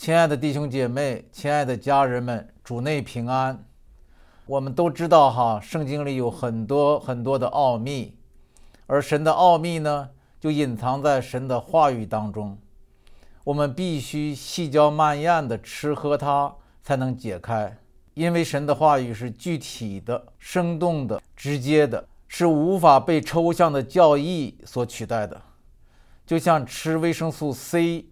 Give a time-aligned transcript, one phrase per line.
[0.00, 3.62] 亲爱的弟兄姐妹，亲爱的家人们，主内平安。
[4.46, 8.16] 我们都知道哈，圣经里有很多很多的奥秘，
[8.86, 10.08] 而神的奥秘呢，
[10.40, 12.56] 就隐藏在神的话语当中。
[13.44, 16.50] 我们必须细嚼慢咽的吃喝它，
[16.82, 17.76] 才能解开。
[18.14, 25.38] 因为神的话语是具体的、生动的、直接的，是无法被抽象的教义所取代的。
[26.24, 28.06] 就像吃维生素 C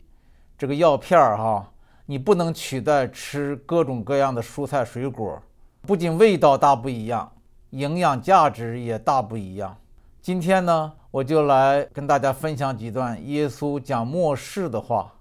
[0.58, 1.72] 这个药片儿哈。
[2.10, 5.38] 你不能取代吃各种各样的蔬菜水果，
[5.82, 7.30] 不仅味道大不一样，
[7.68, 9.76] 营养价值也大不一样。
[10.22, 15.12] 今天呢，我就来跟大家分享几段耶稣讲末世的话。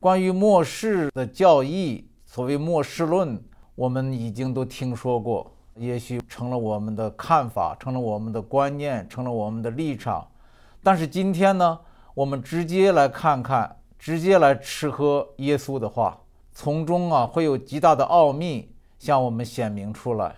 [0.00, 3.38] 关于末世的教义，所谓末世论，
[3.74, 10.26] 我们已经都听说过，也许成了我们的看法，成了我们的观念，成了我们的立场。
[10.82, 11.78] 但是今天呢，
[12.14, 13.76] 我们直接来看看。
[14.02, 16.18] 直接来吃喝耶稣的话，
[16.50, 20.34] 从中啊会有极大的奥秘向我们显明出来。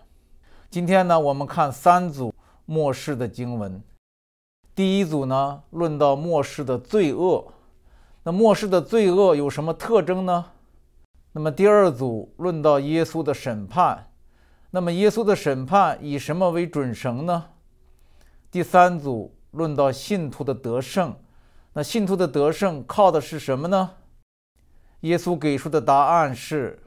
[0.69, 2.35] 今天呢，我们看三组
[2.67, 3.83] 末世的经文。
[4.75, 7.43] 第一组呢，论到末世的罪恶。
[8.23, 10.45] 那末世的罪恶有什么特征呢？
[11.33, 14.11] 那么第二组论到耶稣的审判。
[14.73, 17.47] 那么耶稣的审判以什么为准绳呢？
[18.51, 21.17] 第三组论到信徒的得胜。
[21.77, 23.91] 那信徒的得胜靠的是什么呢？
[25.01, 26.81] 耶稣给出的答案是：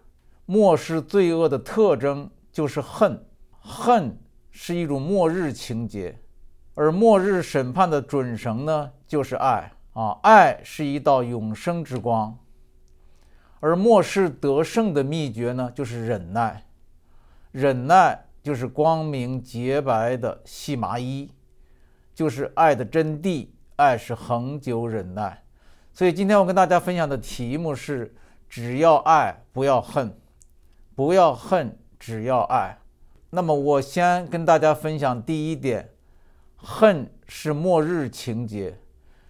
[0.45, 3.25] 末世罪恶的特征就是恨，
[3.59, 4.17] 恨
[4.49, 6.21] 是一种末日情节，
[6.73, 12.39] 而末日审判的准绳呢，就是爱啊，爱是一道永生之光，
[13.59, 16.65] 而末世得胜的秘诀呢，就是忍耐，
[17.51, 21.29] 忍耐就是光明洁白的细麻衣，
[22.15, 23.49] 就是爱的真谛。
[23.77, 25.43] 爱是恒久忍耐，
[25.93, 28.11] 所以今天我跟大家分享的题目是：
[28.49, 30.09] 只要爱，不要恨；
[30.95, 32.75] 不要恨，只要爱。
[33.29, 35.91] 那么我先跟大家分享第一点：
[36.55, 38.79] 恨是末日情节，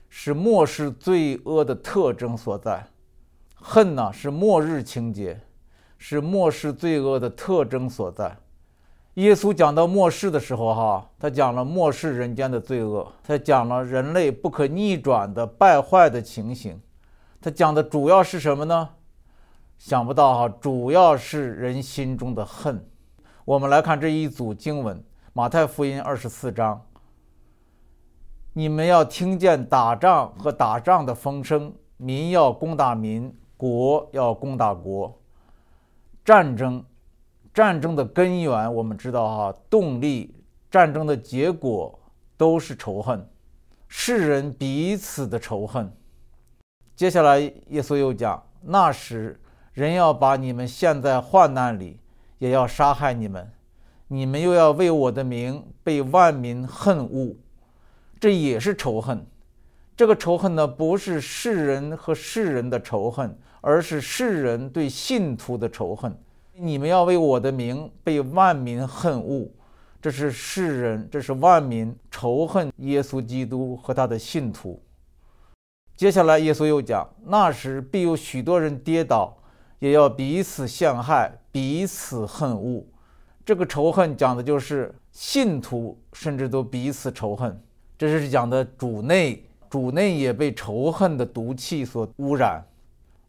[0.08, 2.88] 是末世罪恶的特征所在。
[3.53, 5.41] 恨呢是末日情节，
[5.97, 8.38] 是末世罪恶的特征所在。
[9.17, 16.79] 耶稣讲到末世的时候，哈，他讲了末世人间的罪恶，他讲了人类不可逆转的败坏的情形。
[17.41, 18.89] 他讲的主要是什么呢？
[19.79, 22.88] 想不到哈，主要是人心中的恨。
[23.44, 25.03] 我们来看这一组经文：
[25.34, 26.79] 马太福音二十四章，
[28.53, 35.19] 你们要听见打仗和打仗的风声，民要攻打民，国要攻打国，
[36.23, 36.85] 战争。
[37.57, 40.31] 战争的根源，我们知道哈，动力，
[40.69, 42.00] 战争的结果
[42.38, 43.28] 都是仇恨，
[43.88, 45.91] 世人彼此的仇恨。
[46.96, 49.41] 接下来，耶稣又讲，那时
[49.73, 52.00] 人要把你们陷在患难里，
[52.38, 53.51] 也要杀害你们，
[54.07, 57.35] 你们又要为我的名被万民恨恶，
[58.19, 59.25] 这也是仇恨。
[59.96, 66.16] 这个仇恨呢，不是世人和世人的仇恨，而是世人对信徒的仇恨。
[66.59, 69.47] 你们要为我的名被万民恨恶，
[70.01, 74.81] 这是世人，这是万民仇恨耶稣基督和他的信徒。
[75.96, 79.38] 接下来，耶稣又讲：那时必有许多人跌倒，
[79.78, 82.84] 也要彼此陷害，彼此恨恶。
[83.46, 87.62] 这个仇恨讲的就是信徒，甚至都彼此仇恨。
[88.00, 92.66] 这是讲的主内，主内也被仇恨的毒气所污染。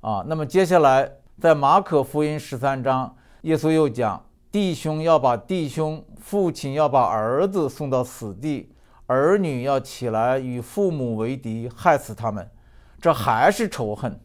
[0.01, 1.13] 啊，那么接下来。
[1.41, 8.73] 在马可福音十三章，耶稣又讲：弟兄要把弟兄，父亲要把儿子送到死地，
[9.07, 12.49] 儿女要起来与父母为敌，害死他们。
[13.01, 14.19] 这还是仇恨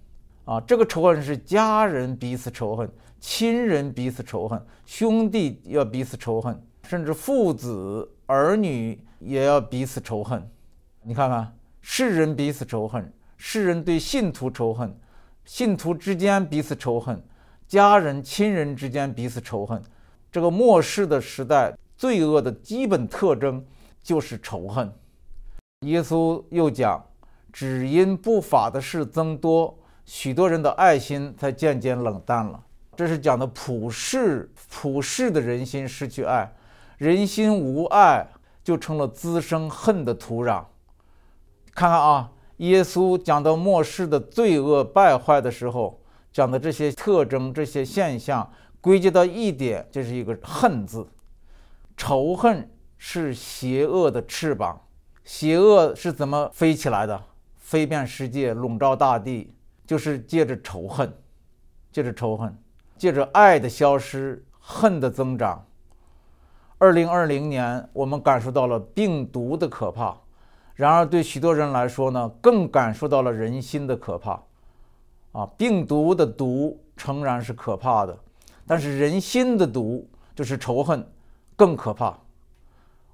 [0.45, 0.59] 啊！
[0.61, 10.49] 这个仇恨是家人彼此仇恨，亲人彼此仇恨，兄弟要彼此仇恨，甚至父子儿女也要彼此仇恨。
[11.03, 14.97] 你看看，世人彼此仇恨，世人对信徒仇恨。
[15.45, 17.21] 信徒之间彼此仇恨，
[17.67, 19.81] 家人亲人之间彼此仇恨。
[20.31, 23.63] 这个末世的时代，罪恶的基本特征
[24.01, 24.91] 就是仇恨。
[25.81, 27.03] 耶稣又讲，
[27.51, 32.63] 只因不法的事增多，许多人的爱心才渐渐冷淡了。
[32.95, 36.51] 这是讲的普世，普世的人心失去爱，
[36.97, 38.27] 人心无爱，
[38.63, 40.63] 就成了滋生恨的土壤。
[41.73, 42.29] 看看啊。
[42.57, 45.99] 耶稣讲到末世的罪恶败坏的时候，
[46.33, 48.51] 讲的这些特征、这些现象，
[48.81, 51.07] 归结到一点，就是一个“恨”字。
[51.95, 54.81] 仇恨是邪恶的翅膀，
[55.23, 57.23] 邪恶是怎么飞起来的？
[57.57, 59.53] 飞遍世界，笼罩大地，
[59.85, 61.13] 就是借着仇恨。
[61.91, 62.57] 借着仇恨，
[62.97, 65.63] 借着爱的消失，恨的增长。
[66.79, 70.17] 二零二零年，我们感受到了病毒的可怕，
[70.73, 74.41] 然而对许多人来说呢，更感受到了人心的可怕。
[75.33, 78.17] 啊，病毒的毒诚然是可怕的，
[78.65, 81.05] 但是人心的毒就是仇恨，
[81.55, 82.17] 更可怕。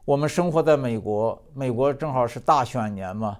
[0.05, 3.37] 我们生活在美国，美国正好是大选年嘛，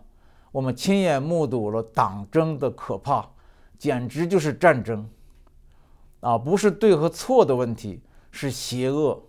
[0.52, 3.26] 我们亲眼目睹了党争的可怕，
[3.78, 5.08] 简直就是战争。
[6.22, 9.22] 啊，不是对和错的问题，是邪恶。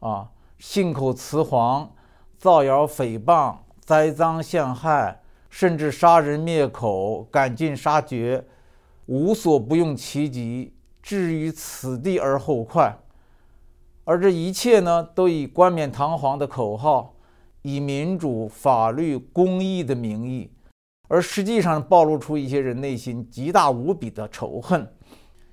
[0.00, 1.90] 啊，信口雌黄、
[2.36, 8.44] 造谣诽谤、栽赃陷害，甚至杀人灭口、赶尽杀绝，
[9.06, 12.96] 无所不用其极，置于此地而后快。
[14.04, 17.14] 而这一切呢，都以冠冕堂皇的口号，
[17.62, 20.50] 以民主、法律、公义的名义，
[21.08, 24.86] 而实际上暴露出一些人内心极大无比的仇恨，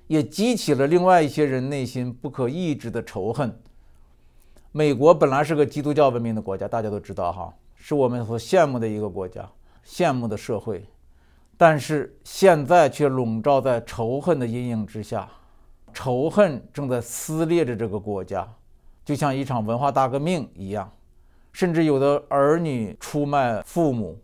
[0.06, 3.60] 也激起了另外一些人内心不可抑制的仇恨。
[4.70, 9.48] 美国本来是个基督教文明的国家，大家都知道哈，是我们所羡慕的一个国家，
[9.86, 10.84] 羡慕的社会。
[11.56, 15.28] 但是现在却笼罩在仇恨的阴影之下，
[15.92, 18.46] 仇恨正在撕裂着这个国家，
[19.04, 20.90] 就像一场文化大革命一样。
[21.52, 24.20] 甚至有的儿女出卖父母。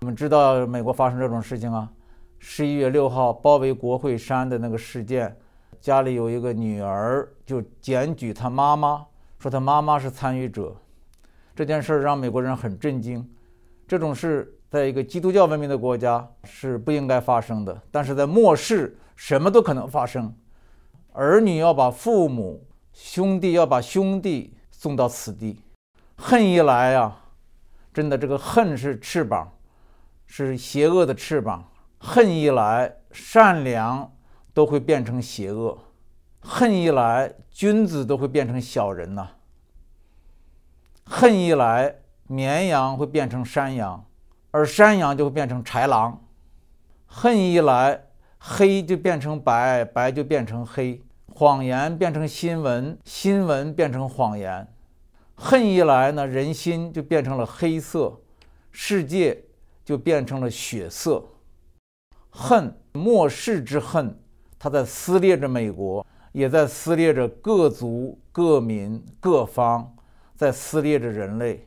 [0.00, 1.90] 你们知道美国发生这种事情啊？
[2.38, 5.34] 十一月六号包围国会山的那个事件，
[5.80, 9.06] 家里有一个女儿就检举她妈妈。
[9.38, 10.76] 说她妈妈是参与者，
[11.56, 13.26] 这件事让美国人很震惊。
[13.88, 20.34] 这种事在一个基督教文明的国家是不应该发生的，但是在末世什么都可能发生。
[21.12, 25.60] 儿女要把父母，兄弟要把兄弟送到此地。
[26.16, 27.24] 恨一来啊，
[27.92, 29.48] 真的这个恨是翅膀，
[30.26, 31.70] 是邪恶的翅膀。
[31.98, 34.12] 恨一来，善良
[34.52, 35.78] 都会变成邪恶。
[36.40, 39.30] 恨一来，君子都会变成小人呐。
[41.04, 41.94] 恨一来，
[42.26, 44.04] 绵羊会变成山羊，
[44.54, 46.16] 而山羊就会变成豺狼。
[47.06, 48.00] 恨一来，
[48.38, 51.02] 黑就变成白，白就变成黑，
[51.34, 54.64] 谎言变成新闻，新闻变成谎言。
[55.34, 58.16] 恨一来呢，人心就变成了黑色，
[58.70, 59.42] 世界
[59.84, 61.24] 就变成了血色。
[62.30, 64.16] 恨，末世之恨，
[64.56, 66.06] 它在撕裂着美国。
[66.30, 69.96] 也在撕裂着各族、各民、各方，
[70.36, 71.66] 在撕裂着人类。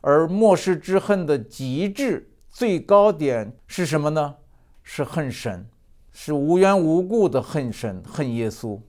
[0.00, 4.34] 而末世之恨的极致最高点是什么呢？
[4.82, 5.66] 是恨神，
[6.12, 8.80] 是无缘无故的恨神、恨耶稣。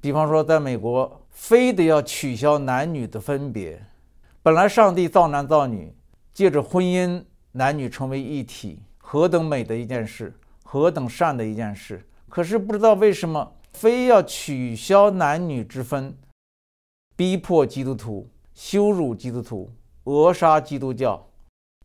[0.00, 3.80] 比方说，在美国，非得要取消男女的分别。
[4.42, 5.94] 本来上帝造男造女，
[6.32, 7.22] 借着婚姻，
[7.52, 12.04] 男女成为一体，何等美的一件事，何等善的一件事。
[12.28, 13.52] 可是不知道为什么。
[13.72, 16.12] 非要取消男女之分，
[17.14, 19.70] 逼迫基督徒，羞辱基督徒，
[20.10, 21.26] 扼杀基督教。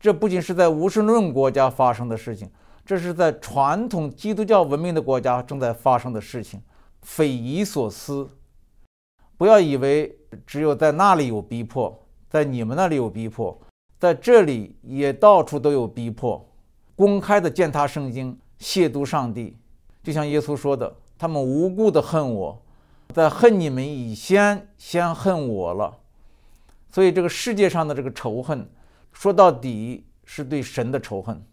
[0.02, 2.50] 这不仅是在无神论国家发生的事情，
[2.84, 6.60] 这是在传统基督教文明的国家正在发生的事情，
[7.02, 8.28] 匪夷所思。
[9.38, 13.58] 不要以为只有在那里有逼迫，在你们那里有逼迫，
[13.98, 16.46] 在这里也到处都有逼迫，
[16.94, 19.56] 公开的践踏圣经，亵渎上帝，
[20.02, 20.94] 就像耶稣说的。
[21.18, 22.62] 他们无故的恨我，
[23.14, 25.98] 在恨你们以先，先恨我了。
[26.96, 28.66] 所以这个世界上的这个仇恨，
[29.12, 31.44] 说到底是对神的仇恨，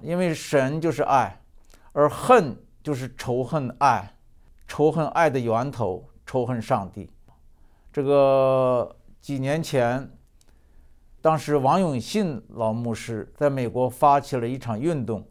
[0.00, 1.38] 因为神就是爱，
[1.92, 4.16] 而恨就是仇恨爱，
[4.66, 7.10] 仇恨爱的源头，仇恨上帝。
[7.92, 10.10] 这个几年前，
[11.20, 15.22] 当时王永信老牧师在美国发起了一场运动，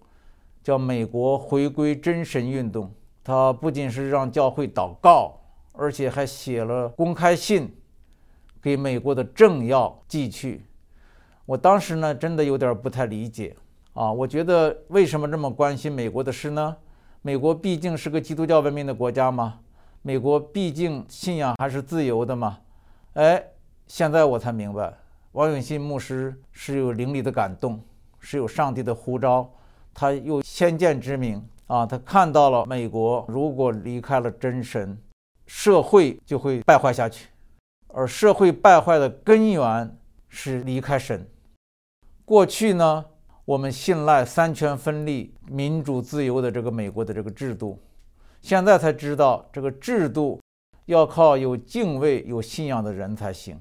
[0.61, 2.93] 叫“美国回归真神运动”。
[3.25, 5.41] 他不仅是让教会祷告，
[5.71, 7.75] 而且还写了公开信
[8.65, 10.65] 给美国的政要寄去。
[11.45, 13.55] 我当时呢，真的有点不太理解
[13.93, 14.11] 啊！
[14.11, 16.75] 我觉得为什么这么关心美国的事呢？
[17.21, 19.59] 美国毕竟是个基督教文明的国家嘛，
[20.01, 22.57] 美国毕竟信仰还是自由的嘛。
[23.13, 23.39] 哎，
[23.85, 24.91] 现在我才明白，
[25.33, 27.79] 王永信牧师是有灵里的感动，
[28.19, 29.47] 是有上帝的呼召，
[29.93, 31.39] 他有先见之明。
[31.67, 34.97] 啊，他看到了美国如果离开了真神，
[35.45, 37.27] 社会就会败坏下去，
[37.97, 39.97] 而社会败坏的根源
[40.27, 41.25] 是离开神。
[42.25, 43.05] 过去呢，
[43.45, 47.79] 我们信赖三权分立、民主自由的这个美国的这个制度，
[48.41, 50.41] 现在才知道这个制度
[50.87, 53.57] 要靠有敬畏、有信仰的人才行。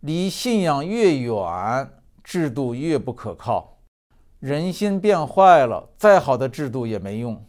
[0.00, 1.88] 离信仰越远，
[2.24, 3.78] 制度越不可靠。
[4.40, 7.40] 人心变坏了，再好的制度也没用。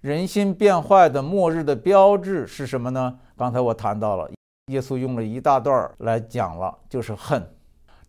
[0.00, 3.16] 人心变坏的末日的标志是什么呢？
[3.36, 4.28] 刚才我谈到了，
[4.68, 7.54] 耶稣用了一大段来讲了，就是恨、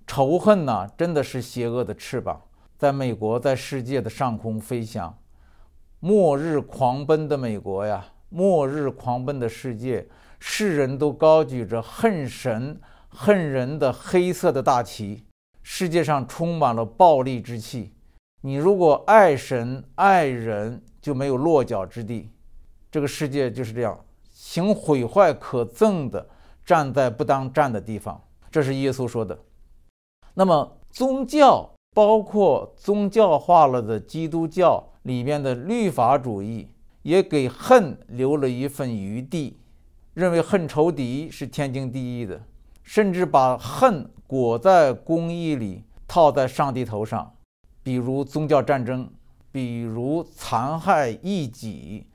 [0.06, 2.42] 仇恨呐，真的是邪恶的翅膀，
[2.78, 5.18] 在美国，在世界的上空飞翔，
[6.00, 10.08] 末日狂奔的美国呀，末日狂奔的世界，
[10.40, 15.26] 世人都高举着恨神、恨人的黑色的大旗，
[15.64, 17.94] 世界上充满了暴力之气。
[18.42, 22.30] 你如果爱神爱人，就没有落脚之地。
[22.92, 24.00] 这个世界就是这样，
[24.32, 26.28] 行毁坏可憎的，
[26.66, 28.22] 站在不当站的地方。
[28.52, 29.38] 这是耶稣说的。
[30.34, 36.68] 那么宗教，包括宗教化了的基督教里面的律法主义，
[37.04, 39.58] 也给恨留了一份余地，
[40.14, 42.42] 认为恨仇敌是天经地义的，
[42.84, 47.32] 甚至把恨裹在公义里，套在上帝头上。
[47.84, 49.10] 比如宗教战争，
[49.52, 52.06] 比如残害异己，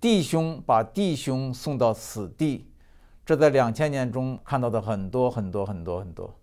[0.00, 2.66] 弟兄把弟兄送到死地，
[3.24, 6.34] 这在两千年中看到的很多很多很多很多。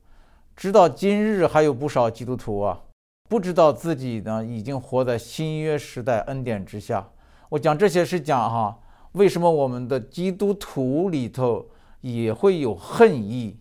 [0.56, 2.82] 直到今日，还有不少基督徒啊，
[3.28, 7.10] 不知道自己呢已经活在新约时代恩典之下。
[7.50, 8.80] 我讲这些是讲哈，
[9.14, 11.68] 为什么我们的基督徒里头
[12.02, 13.58] 也会有恨意，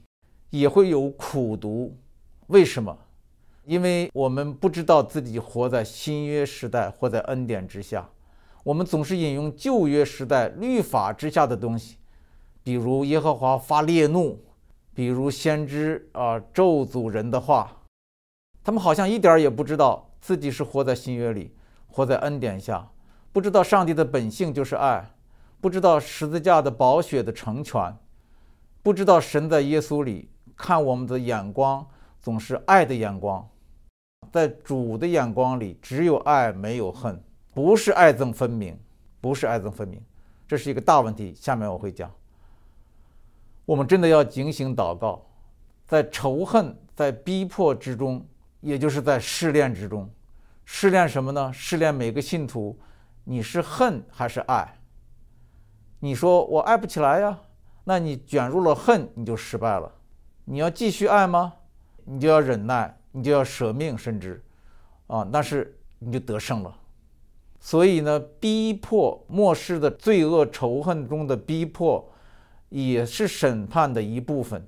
[0.50, 1.96] 也会有苦毒？
[2.48, 2.96] 为什么？
[3.64, 8.08] 因为我们不知道自己活在新约时代，活在恩典之下，
[8.64, 11.98] 我们总是引用旧约时代律法之下的东西，
[12.68, 14.38] 比如耶和华发烈怒，
[14.92, 17.74] 比如先知啊咒诅人的话，
[18.62, 21.56] 他们好像一点儿也不知道自己是活在新约里，
[21.86, 22.86] 活在恩典下，
[23.32, 25.10] 不知道上帝的本性就是爱，
[25.62, 27.96] 不知道十字架的宝血的成全，
[28.82, 31.86] 不知道神在耶稣里看我们的眼光
[32.20, 33.48] 总是爱的眼光。
[34.30, 37.18] 在主的眼光里，只有爱，没有恨，
[37.54, 38.78] 不是爱憎分明，
[39.22, 39.98] 不是爱憎分明，
[40.46, 41.34] 这是一个大问题。
[41.34, 42.12] 下面我会讲，
[43.68, 45.22] 我们真的要警醒祷告，
[45.86, 48.26] 在仇恨、在逼迫之中，
[48.62, 50.08] 也就是在试炼之中，
[50.64, 51.52] 试炼什么呢？
[51.52, 52.78] 试炼每个信徒，
[53.24, 54.80] 你是恨还是爱？
[55.98, 57.38] 你说我爱不起来呀，
[57.84, 59.92] 那你卷入了恨，你就失败了。
[60.46, 61.52] 你要继续爱吗？
[62.06, 62.94] 你就要忍耐。
[63.10, 64.42] 你就要舍命，甚至，
[65.08, 66.74] 啊，那是你就得胜了。
[67.58, 72.06] 所以呢，逼迫末世的罪恶仇恨中的逼迫，
[72.68, 74.66] 也是审判的一部分。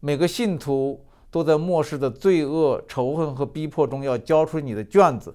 [0.00, 5.34] 每个信徒都在末世的罪恶仇恨和逼迫中要交出你的卷子，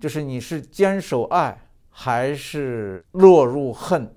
[0.00, 1.60] 就是你是坚守爱
[1.90, 4.14] 还是落入恨。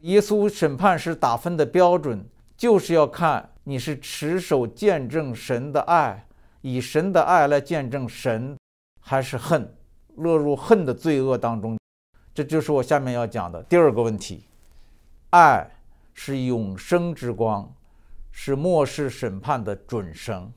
[0.00, 2.24] 耶稣审判时打分的标准，
[2.56, 6.26] 就是要看你是持守见证神的爱。
[6.62, 8.54] 以神的爱来见证神，
[9.00, 9.74] 还是恨，
[10.16, 11.78] 落入恨的罪恶当中，
[12.34, 14.44] 这就是我下面要讲的第二个问题。
[15.30, 15.70] 爱
[16.14, 17.74] 是永生之光，
[18.30, 20.52] 是末世审判的准绳。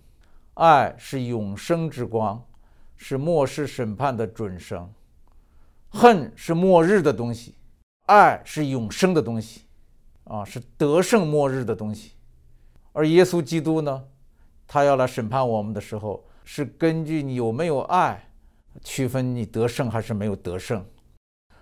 [0.55, 2.45] 爱是永生之光，
[2.95, 4.91] 是末世审判的准绳。
[5.89, 7.55] 恨是末日的东西，
[8.05, 9.61] 爱是永生的东西，
[10.23, 12.13] 啊，是得胜末日的东西。
[12.91, 14.03] 而耶稣基督呢？
[14.67, 18.29] 他要来审判我们的时候，是根据你有没有爱，
[18.83, 20.83] 区分你得胜还是没有得胜。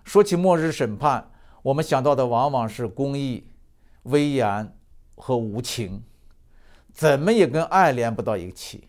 [0.03, 1.29] 说起末日审判，
[1.61, 3.50] 我们想到的往往是公义、
[4.03, 4.75] 威严
[5.15, 6.03] 和无情，
[6.93, 8.87] 怎么也跟爱连不到一起。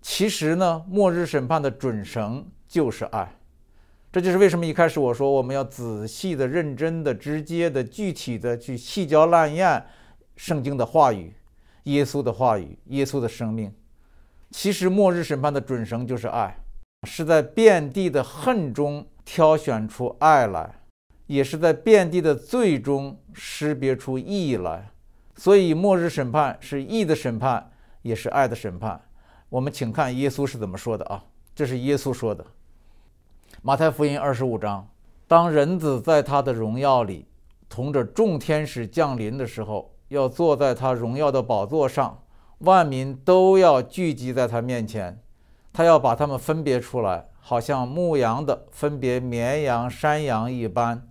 [0.00, 3.36] 其实呢，末日审判的准绳就是爱。
[4.12, 9.86] 这就是为什么一开始我说我们要仔细的、认真的、直接的、具体的去细嚼烂咽
[10.36, 11.32] 圣经的话语。
[11.84, 13.72] 耶稣的话语，耶稣的生命，
[14.50, 16.58] 其实末日审判的准绳就是爱，
[17.06, 20.79] 是在遍地的恨中挑选出爱来，
[21.30, 24.90] 也是在遍地的罪中识别出义来。
[25.36, 27.70] 所以末日审判是义的审判，
[28.02, 29.00] 也是爱的审判。
[29.48, 31.22] 我们请看耶稣是怎么说的啊？
[31.54, 32.42] 这是耶稣说的，
[33.62, 34.88] 《马太福音》二十五章，
[35.28, 37.28] 当人子在他的荣耀里，
[37.68, 39.94] 同着众天使降临的时候。
[40.08, 42.20] 要坐在他荣耀的宝座上，
[42.58, 45.22] 万民都要聚集在他面前，
[45.72, 51.06] 他要把他们分别出来，好像牧羊的分别绵羊、山羊一般，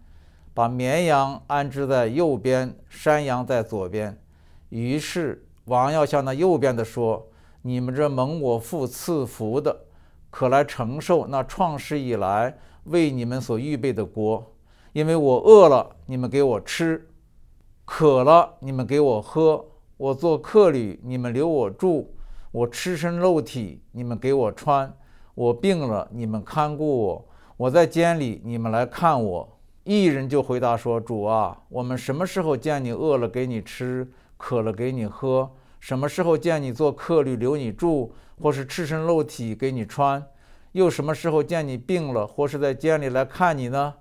[0.59, 4.21] 把绵羊安置在右边，山羊在左边。
[4.67, 7.25] 于是王要向那右边的说
[7.63, 9.85] ：“你们这蒙我父赐福的，
[10.29, 14.45] 可来承受那创世以来为你们所预备的国，
[14.91, 17.07] 因为我饿了，你们给我吃。”
[17.87, 19.63] 渴了，你们给我喝；
[19.95, 22.05] 我做客旅，你们留我住；
[22.51, 24.91] 我赤身露体，你们给我穿；
[25.35, 27.25] 我病了，你们看顾我；
[27.55, 29.49] 我在监里，你们来看我。”
[29.83, 34.07] 异人就回答说：“主啊，我们什么时候见你饿了给你吃，
[34.37, 35.49] 渴了给你喝？
[35.79, 40.23] 什么时候见你做客旅留你住，或是赤身露体给你穿？
[40.73, 43.93] 又什么时候见你病了，或是在监里来看你呢？”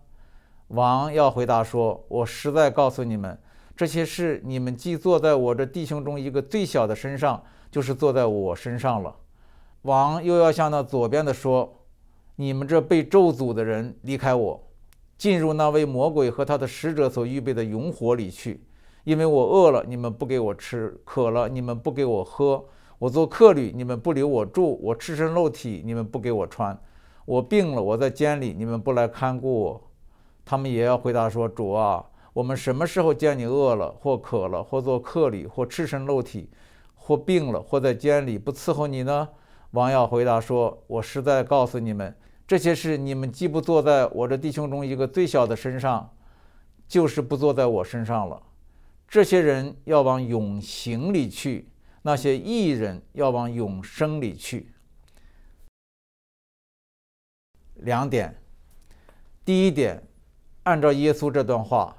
[0.69, 3.39] 王要回答说：“我实在告诉你们，
[3.75, 9.15] 这些事你们既坐在我这弟兄中一个最小的身上，就是坐在我身上了。”
[9.83, 11.73] 王又要向那左边的说
[12.37, 14.63] ：“你们这被咒诅的人，离开我。”
[15.19, 18.63] 进入那位魔鬼和他的使者所预备的永火里去，
[19.03, 22.65] 因为我饿了，你们不给我吃；渴了，你们不给我喝；
[23.01, 26.73] 我做客旅，你们不留我住；我赤身露体，你们不给我穿；
[27.25, 29.91] 我病了，我在监里，你们不来看顾我。
[30.45, 36.49] 他们也要回答说：“主啊，我们什么时候见你饿了，或渴了，或做客旅，或赤身露体，
[36.95, 39.29] 或病了，或在监里不伺候你呢？”
[39.73, 42.15] 王要回答说：“我实在告诉你们。”
[42.49, 46.11] 这些事你们既不做在我这弟兄中一个最小的身上，
[46.89, 48.43] 就是不做在我身上了。
[49.07, 51.69] 这些人要往永刑里去，
[52.01, 54.73] 那些异人要往永生里去。
[57.75, 58.35] 两点，
[59.45, 60.03] 第一点，
[60.63, 61.95] 按照耶稣这段话，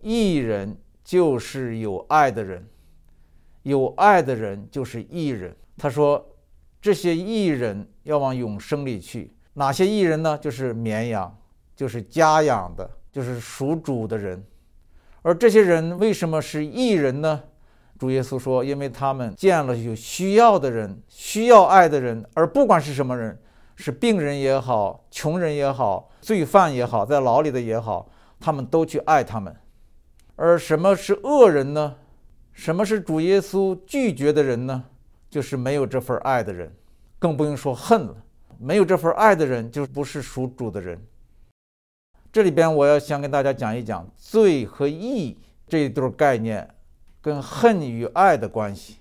[0.00, 0.74] 异人
[1.04, 2.66] 就是有爱的人，
[3.64, 5.54] 有爱的人就是异人。
[5.76, 6.26] 他说。
[6.78, 10.38] 这些艺人要往永生里去，哪些艺人呢？
[10.40, 11.36] 就是绵羊，
[11.74, 14.42] 就是家养的，就是属主的人。
[15.22, 17.42] 而这些人为什么是艺人呢？
[17.98, 23.36] 主耶稣说，因为他们见了有需要的人、需要爱的人，而不管是什么人，
[23.74, 28.08] 是病人也好，穷人也好，罪犯也好，在牢里的也好，
[28.38, 29.54] 他们都去爱他们。
[30.36, 31.96] 而什么是恶人呢？
[32.52, 34.84] 什么是主耶稣拒绝的人呢？
[35.28, 36.72] 就是没有这份爱的人，
[37.18, 38.16] 更不用说恨了。
[38.58, 40.98] 没有这份爱的人，就不是属主的人。
[42.32, 46.68] 这里边我要想跟大家讲一讲罪和义这一对概念，
[47.20, 48.98] 跟恨与爱的关系。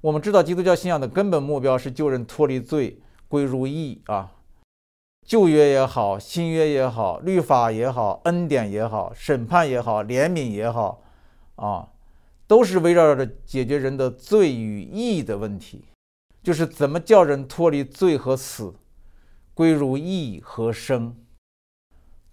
[0.00, 4.32] 我们知道基督教信仰的根本目标是救人脱离罪，归入义啊。
[5.26, 11.02] 旧约也好，新约也好，律法也好，恩典也好，审判也好，怜悯也好，
[11.56, 11.88] 啊。
[12.46, 15.84] 都是围绕着解决人的罪与义的问题，
[16.42, 18.74] 就是怎么叫人脱离罪和死，
[19.54, 21.16] 归入义和生。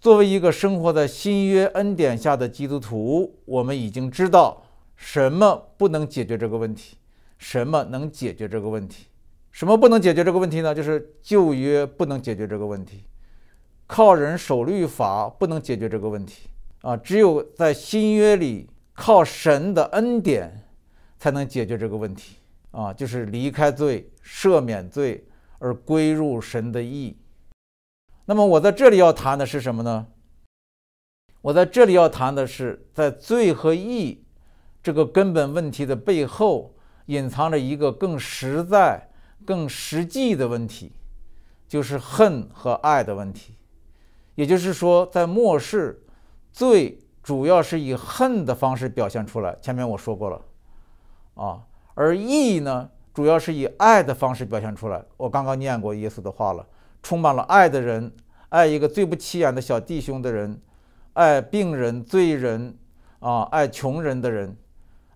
[0.00, 4.62] 作为一个生活在新约恩典下的基督徒，我们已经知道
[4.96, 6.96] 什么不能解决这个问题，
[7.38, 9.06] 什么能解决这个问题。
[9.50, 10.74] 什么不能解决这个问题呢？
[10.74, 13.04] 就是旧约不能解决这个问题，
[13.86, 16.48] 靠人守律法不能解决这个问题
[16.82, 16.96] 啊！
[16.96, 18.68] 只有在新约里。
[19.00, 20.64] 靠神的恩典
[21.20, 22.34] 才能解决这个问题
[22.70, 25.26] 啊，就是离开罪、赦免罪
[25.58, 27.16] 而归入神的意。
[28.24, 30.06] 那么我在这里要谈的是什么呢？
[31.40, 34.24] 我在这里要谈的是，在罪和义
[34.82, 36.74] 这个根本问题的背后，
[37.06, 39.08] 隐藏着一个更实在、
[39.44, 40.92] 更实际的问题，
[41.66, 43.54] 就是恨和爱的问题。
[44.34, 46.02] 也就是说，在末世，
[46.52, 46.98] 罪。
[47.20, 50.40] 主要是以恨的方式表现出来，前面我说过了，
[51.34, 51.60] 啊，
[51.98, 55.02] 而义呢，主要是以爱的方式表现出来。
[55.16, 56.64] 我刚刚念过耶稣的话了，
[57.02, 58.12] 充满了爱的人，
[58.50, 60.60] 爱一个最不起眼的小弟兄的人，
[61.14, 62.72] 爱病人、罪人，
[63.18, 64.56] 啊，爱穷人的人，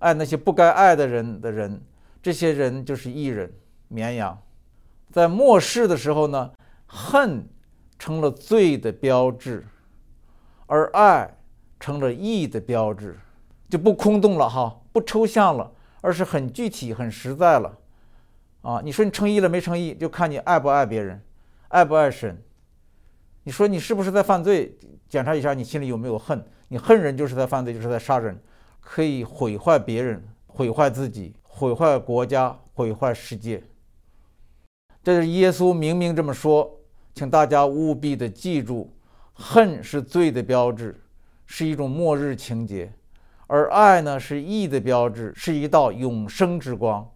[0.00, 1.80] 爱那些不该爱的人的人，
[2.20, 3.48] 这些人就是义人、
[3.86, 4.36] 绵羊。
[5.12, 6.50] 在末世的时候呢，
[6.86, 7.48] 恨
[7.96, 9.64] 成了罪的标志，
[10.66, 11.32] 而爱。
[11.80, 13.18] 成了义的标志，
[13.68, 15.68] 就不空洞了哈，不抽象了，
[16.02, 17.78] 而是很具体、很实在了。
[18.60, 21.18] 啊，你说你诚意了没诚意，就看你爱不爱别人，
[21.68, 22.38] 爱不爱神。
[23.44, 24.76] 你说你是不是在犯罪，
[25.08, 26.44] 检查一下你心里有没有恨。
[26.68, 28.38] 你恨人就是在犯罪，就是在杀人，
[28.80, 33.62] 可以毁坏别人、毁坏自己、毁坏国家、毁坏世界。
[35.02, 36.78] 这是耶稣明明这么说，
[37.14, 38.92] 请大家务必的记住，
[39.32, 40.98] 恨是罪的标志。
[41.44, 42.90] 是一种末日情节，
[43.52, 47.06] 而爱呢是义的标志，是一道永生之光。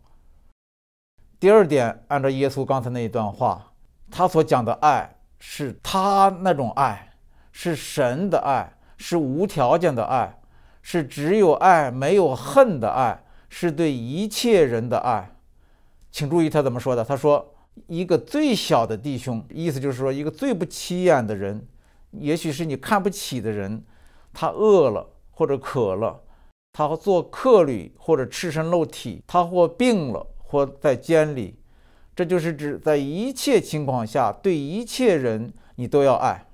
[1.40, 3.72] 第二点，按照耶稣刚才那一段话，
[4.11, 7.11] 他所讲的爱是他那种爱，
[7.53, 10.38] 是神的爱，是无条件的爱，
[10.83, 13.18] 是只有爱没有恨的爱，
[13.49, 15.35] 是对一切人的爱。
[16.11, 17.03] 请注意他怎么说的？
[17.03, 17.55] 他说
[17.88, 21.66] ：“一个最小的弟兄，意思就是说一个最不起眼的人，
[22.11, 23.83] 也许是你看不起的人。”
[24.38, 26.20] 他饿了或者渴了，
[26.79, 31.59] 他做客旅或者赤身露体，他或病了或在监里，
[32.15, 36.45] 这就是指在一切情况下对一切人你都要爱，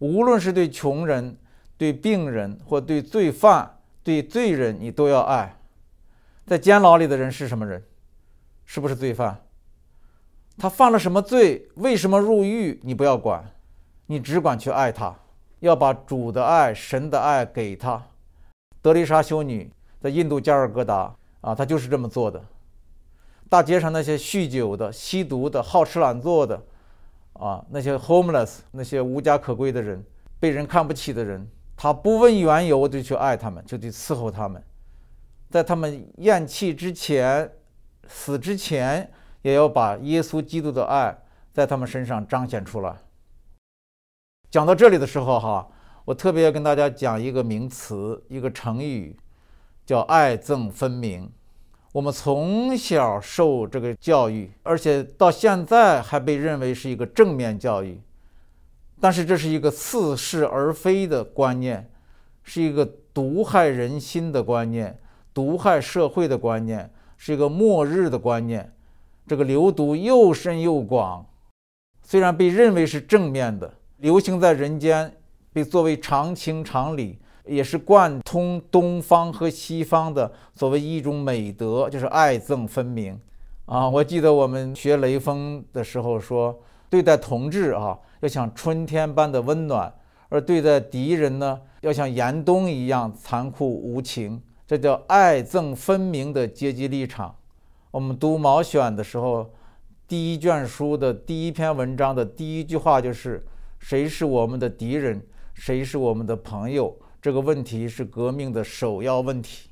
[0.00, 1.38] 无论是对穷人、
[1.78, 5.58] 对病人或对罪犯、对罪人，你都要爱。
[6.44, 7.82] 在监牢里的人是什么人？
[8.66, 9.46] 是不是罪犯？
[10.58, 11.66] 他犯了什么罪？
[11.76, 12.78] 为什么入狱？
[12.82, 13.50] 你不要管，
[14.08, 15.18] 你只管去爱他，
[15.60, 18.10] 要把主的爱、神的爱给他。
[18.84, 22.38] 德丽莎修女在印度加尔各答啊，她就是这么做的。
[23.48, 26.62] 大街上那些酗酒的、吸毒的、好吃懒做的，
[27.32, 30.04] 啊，那些 homeless，那些无家可归的人，
[30.38, 34.62] 被人看不起的人，她不问缘由就去爱他们，就去伺候他们，
[35.48, 37.50] 在他们咽气之前、
[38.06, 39.10] 死之前。
[39.40, 41.14] 也要把耶稣基督的爱
[41.52, 42.96] 在他们身上彰显出来。
[44.50, 45.68] 讲到这里的时候，哈，
[46.04, 49.16] 我特别要跟大家讲一个名词，一个成语，
[49.86, 51.30] 叫“爱憎分明”。
[51.92, 58.00] 我们从小受这个教育，而且到现在还被认为是一个正面教育，
[59.00, 61.88] 但是这是一个似是而非的观念，
[62.42, 64.98] 是一个毒害人心的观念，
[65.32, 68.74] 毒害社会的观念，是一个末日的观念。
[69.26, 71.24] 这个流毒又深又广，
[72.02, 75.16] 虽然被认为是正面的，流行在人间，
[75.54, 83.18] 被作为常情常理，也是贯通东方和西方的所谓一种美德，就是爱憎分明。
[83.66, 86.58] 啊，我记得我们学雷锋的时候说，
[86.90, 89.88] 对待同志啊，要像春天般的温暖；
[90.28, 94.42] 而对待敌人呢，要像严冬一样残酷无情。
[94.66, 97.32] 这叫爱憎分明的阶级立场。
[97.92, 99.48] 我们读《毛选》的时候，
[100.08, 103.46] 第一卷书的第一篇文章的第一句话就是
[103.78, 105.22] ：“谁是我们的敌人，
[105.54, 109.70] 谁是我们的朋友？”这个问题是革命的首要问题。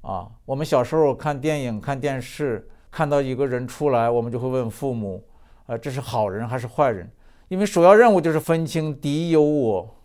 [0.00, 5.24] 啊，我们小时候看电影、看电视，看到一个人出来，我们就会问父母
[5.66, 7.08] ：“啊，这是好人还是坏人？”
[7.48, 9.96] 因为首要任务就是分清敌友我，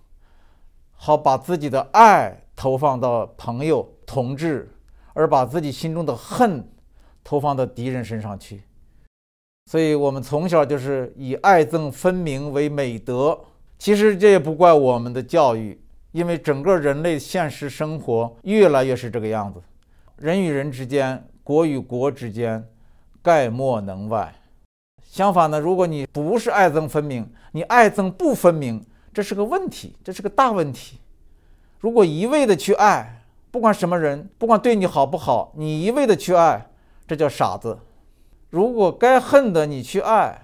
[0.91, 4.69] 好把自己的爱投放到朋友、同志，
[5.13, 6.67] 而把自己心中的恨。
[7.23, 8.63] 投放到敌人身上去，
[9.67, 13.39] 所以我们从小就是以爱憎分明为美德。
[13.82, 19.60] 其实这也不怪我们的教育，因为整个人类现实生活越来越是这个样子。
[20.17, 22.63] 人与人之间，国与国之间，
[23.24, 24.36] 概莫能外。
[25.02, 31.00] 相反呢，如果你不是爱憎分明，你爱憎不分明，这是个问题，这是个大问题。
[31.80, 36.70] 如果一味的去爱，不管什么人，不管对你好不好，你一味的去爱。
[37.08, 37.80] 这叫傻子。
[38.52, 40.44] 如果该恨的你去爱，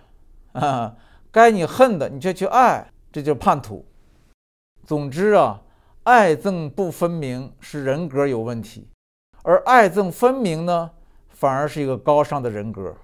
[0.54, 0.95] 啊，
[1.32, 3.84] 该你恨的你却去爱，这叫叛徒。
[4.86, 5.60] 总之啊，
[6.03, 8.88] 爱憎不分明是人格有问题，
[9.41, 10.91] 而爱憎分明呢，
[11.30, 12.95] 反而是一个高尚的人格。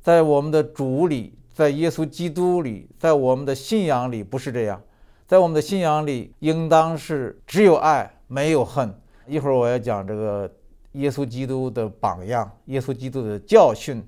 [0.00, 4.82] 在我们的主里，在耶稣基督里，在我们的信仰里，不是这样。
[5.26, 8.98] 在我们的信仰里，应当是只有爱，没有恨。
[9.26, 10.50] 一会儿我要讲这个。
[10.92, 14.02] 耶稣基督的榜样，耶稣基督的教训，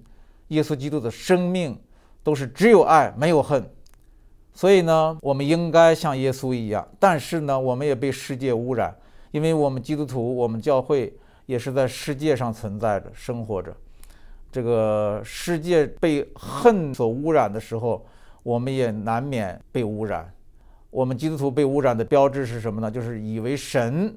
[0.49, 1.79] 耶稣基督的生命，
[2.23, 3.71] 都是只有爱没有恨。
[4.55, 6.87] 所以呢，我们应该像耶稣一样。
[6.99, 8.97] 但是呢，我们也被世界污染，
[9.33, 11.13] 因为我们基督徒，我们教会
[11.47, 13.77] 也是在世界上存在着、生活着。
[14.51, 18.07] 这个世界被恨所污染的时候，
[18.43, 20.33] 我们也难免被污染。
[20.91, 22.91] 我们基督徒被污染的标志是什么呢？
[22.91, 24.17] 就是以为神。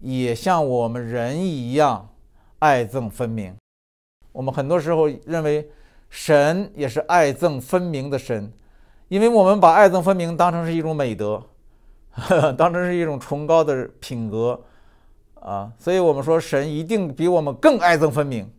[0.00, 2.06] 也像我们人一样，
[2.58, 3.54] 爱憎分明。
[4.32, 5.66] 我们很多时候认为
[6.10, 8.52] 神也是爱憎分明的神，
[9.08, 11.42] 因为我们把爱憎分明当成是一种美德，
[12.56, 14.60] 当成是一种崇高的品格
[15.34, 15.72] 啊。
[15.78, 18.50] 所以我们说神一定比我们更爱憎分明。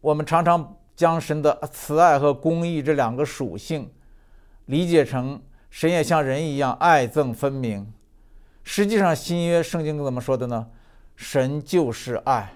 [0.00, 3.90] 我们常常将神的慈爱和公义这两个属性
[4.66, 7.92] 理解成神也像人一样爱憎分明。
[8.62, 10.66] 实际上，新约圣经怎么说的呢？
[11.16, 12.52] 神就是爱。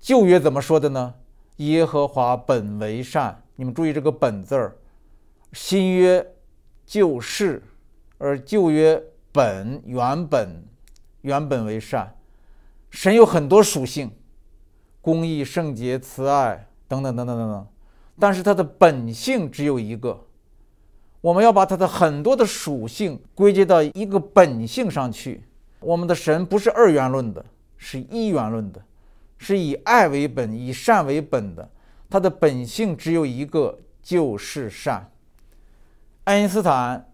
[0.00, 1.14] 旧约怎么说的呢？
[1.56, 3.42] 耶和华本为善。
[3.56, 4.76] 你们注意这个“本”字儿。
[5.52, 6.34] 新约
[6.86, 7.62] 就是，
[8.18, 10.64] 而旧约本原本
[11.20, 12.16] 原本为善。
[12.90, 14.10] 神有很多属性，
[15.00, 17.66] 公义、圣洁、慈爱等等等等等等，
[18.18, 20.26] 但是它的本性只有一个。
[21.20, 25.44] 我们要把它的很多的属性归结到一个本性上去。
[25.80, 27.44] 我们的神不是二元论的，
[27.76, 28.82] 是一元论的，
[29.38, 31.70] 是以爱为本、以善为本的。
[32.10, 35.11] 他的本性只有一个，就是善。
[36.24, 37.12] 爱因斯坦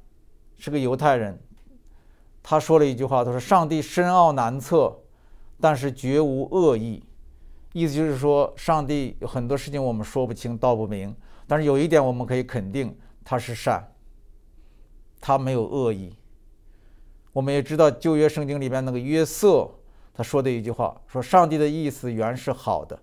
[0.59, 1.39] 是个犹太人，
[2.43, 4.95] 他说了一句话，他说：“上帝深奥难测，
[5.59, 7.03] 但是绝无恶意。
[7.73, 11.17] 意思就是说，上帝有很多事情我们说不清道不明，
[11.47, 12.95] 但是有一点我们可以肯定，
[13.25, 13.83] 他是善，
[15.23, 16.15] 他没有恶意。
[17.33, 19.71] 我们也知道旧约圣经里边那个约瑟
[20.13, 22.99] 他说的一句话，说上帝的意思原是好的。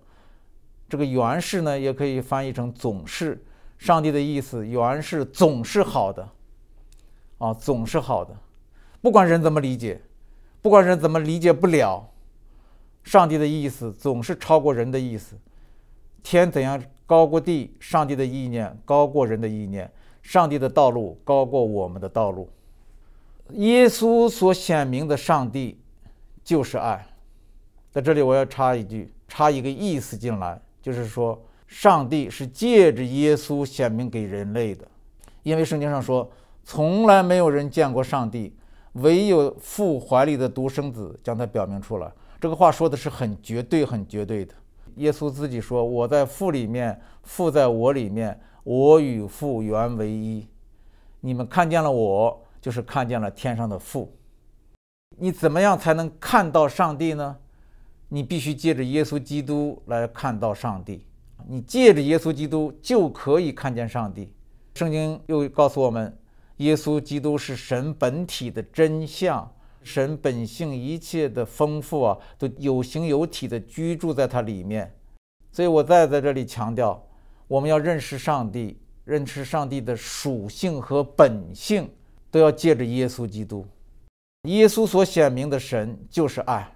[0.88, 3.44] 这个原是呢，也可以翻译成总是。
[3.78, 6.28] 上帝的意思原是总是好的，
[7.38, 8.34] 啊，总是好的，
[9.00, 10.00] 不管人怎么理解，
[10.62, 12.08] 不管人怎么理解不了。
[13.04, 15.36] 上帝的意思总是超过人的意思，
[16.22, 19.88] 天怎样高过地，上帝的意念高过人的意念，
[20.22, 22.50] 上帝的道路高过我们的道路。
[23.50, 25.80] 耶稣所显明的上帝
[26.42, 27.06] 就是爱，
[27.92, 34.86] 在这里我要插一句，插一个意思进来，就是说，上帝是借着耶稣显明给人类的，
[35.42, 36.30] 因为圣经上说，
[36.62, 38.54] 从来没有人见过上帝，
[38.92, 42.10] 唯有父怀里的独生子将他表明出来。
[42.40, 44.54] 这个话说的是很绝对、很绝对的。
[44.96, 50.46] 耶稣自己说：“我在父里面，父在我里面，我与父原为一。
[51.20, 54.14] 你们看见了我，就是看见了天上的父。
[55.18, 57.36] 你怎么样才能看到上帝呢？
[58.08, 61.05] 你必须借着耶稣基督来看到上帝。
[61.48, 64.32] 你借着耶稣基督就可以看见上帝。
[64.74, 66.16] 圣经又告诉我们，
[66.58, 69.50] 耶稣基督是神本体的真相。”
[69.86, 74.92] 神本性一切的丰富啊，都有形有体的居住在它里面，
[75.52, 77.00] 所以我再在这里强调，
[77.46, 81.88] 我们要认识上帝，认识上帝的属性和本性，
[82.32, 83.64] 都要借着耶稣基督。
[84.48, 86.68] 耶稣所显明的神就是爱，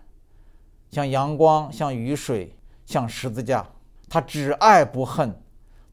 [0.92, 2.54] 像阳光，像雨水，
[2.86, 3.68] 像十字架，
[4.10, 5.34] 他只爱不恨，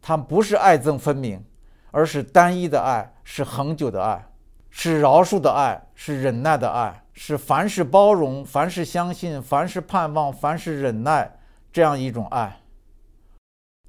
[0.01, 1.41] 他不是爱憎分明，
[1.91, 4.27] 而是单一的爱，是恒久的爱，
[4.69, 7.03] 是饶恕的爱，是忍耐的爱。
[7.19, 11.39] 是凡事包容，凡事相信，凡事盼望，凡事忍耐，
[11.73, 12.59] 这样一种爱。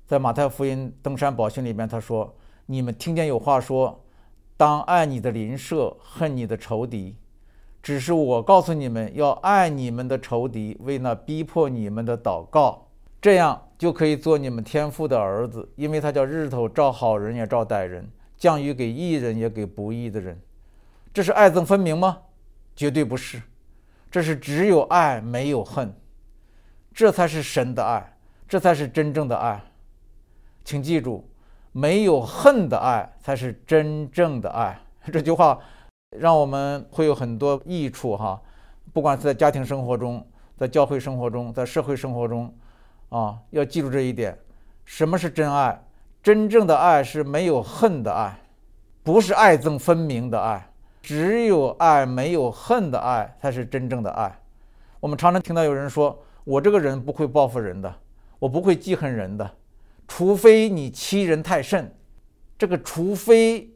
[0.06, 4.02] 在马太福音登山宝训里面，他说：“你们听见有话说，
[4.56, 7.18] 当爱你的邻舍，恨你的仇敌。
[7.82, 12.88] 只是我告诉你们，要爱你们的仇敌，为那逼迫你们的祷告，
[13.20, 20.38] 这样就可以做你们天父的儿子，因为他叫日头照好人也照歹人，降雨给义人也给不义的人。
[21.14, 22.18] 这是爱憎分明吗？”
[22.74, 23.42] 绝对不是，
[24.08, 25.92] 这是只有爱没有恨，
[26.94, 28.16] 这才是神的爱，
[28.48, 29.60] 这才是真正的爱。
[30.64, 31.28] 请记住，
[31.72, 34.80] 没有恨的爱才是真正的爱。
[35.12, 35.58] 这句话
[36.16, 38.40] 让我们会有很多益处哈，
[38.92, 40.24] 不管是在家庭生活中，
[40.56, 42.54] 在教会生活中，在社会生活中，
[43.08, 44.36] 啊，要记住这一点。
[44.84, 45.82] 什么是真爱？
[46.22, 48.38] 真正的爱是没有恨的爱，
[49.02, 50.70] 不是爱憎分明的爱。
[51.00, 54.38] 只有爱，没有恨的爱才是真正的爱。
[55.00, 57.94] 我们常常听到有人说：“我这个人不会报复人的，
[58.38, 59.50] 我不会记恨人的，
[60.06, 61.90] 除非你欺人太甚。”
[62.58, 63.70] 这个“除非”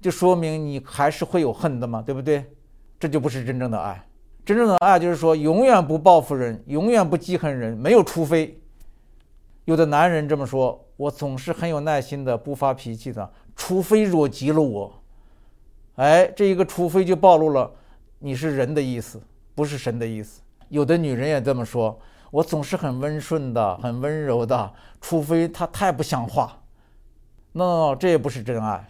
[0.00, 2.44] 就说明你还是会有恨的嘛，对不对？
[2.98, 4.04] 这就不是真正的爱。
[4.44, 8.58] 真正的爱就是说，永远不报复人，永远不记恨人，没有除非。
[9.64, 14.92] 有的男人这么说：“我总是很有耐心的，不发脾气的，除非惹急了我。”
[15.96, 17.70] 哎，这一个除非就暴露了
[18.18, 19.20] 你是人的意思，
[19.54, 20.40] 不是神的意思。
[20.68, 21.98] 有的女人也这么说
[22.32, 26.58] ：“我总是很温顺的，很温柔的，除非他太不像话。”
[27.52, 28.88] no，这也不是真爱。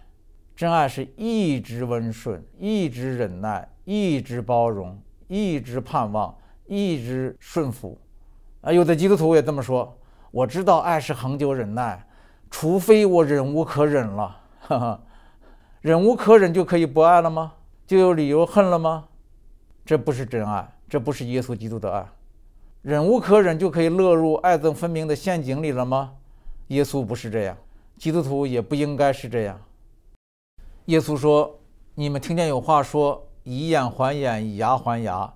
[0.54, 6.32] 真爱是一直温顺，一直忍耐，一直包容，一直盼望，
[6.66, 7.98] 一直顺服。
[8.60, 9.92] 啊，有的基督徒也这么说
[10.32, 12.04] ：“我知道爱是恒久忍耐，
[12.50, 15.00] 除非我忍无可忍了。”哈哈。
[15.80, 17.52] 忍无可忍就可以不爱了吗？
[17.86, 19.04] 就有理由恨了吗？
[19.84, 22.06] 这不是真爱，这不是耶稣基督的爱。
[22.82, 26.12] 忍无可忍就可以落入爱憎分明的陷阱里了吗？
[26.68, 27.56] 耶稣不是这样，
[27.98, 29.60] 基督徒也不应该是这样。
[30.86, 31.58] 耶稣说
[31.94, 35.32] ：“你们听见有话说，以眼还眼，以牙还牙。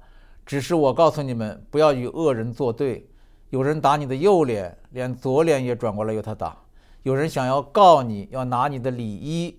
[0.47, 3.09] 只是我告诉你们，不要与恶人作对。
[3.51, 6.57] 有人打你的右脸，连左脸也转过来由他打；
[7.03, 9.59] 有人想要告你，要拿你的里衣。”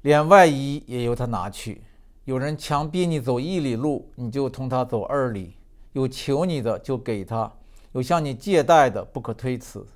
[0.00, 1.82] 连外衣也由他拿去。
[2.24, 5.50] 有人强逼你走一里路，你就同他走二里；
[5.92, 7.52] 有求你的就给他，
[7.92, 9.86] 有向你借贷的不可推辞。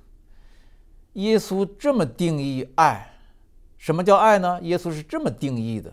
[1.13, 3.15] 耶稣这么定义爱，
[3.79, 4.59] 什么叫爱呢？
[4.61, 5.91] 耶稣是这么定义的，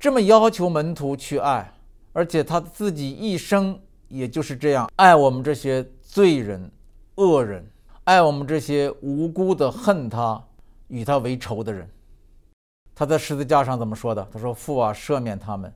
[0.00, 1.70] 这么要求门徒去爱，
[2.14, 6.70] 而且他自己一生也就是这样爱我们这些罪人、
[7.16, 7.68] 恶人，
[8.04, 10.42] 爱我们这些无辜的恨他、
[10.88, 11.88] 与他为仇的人。
[12.94, 14.26] 他在十字架上怎么说的？
[14.32, 15.72] 他说：“父啊，赦免他们，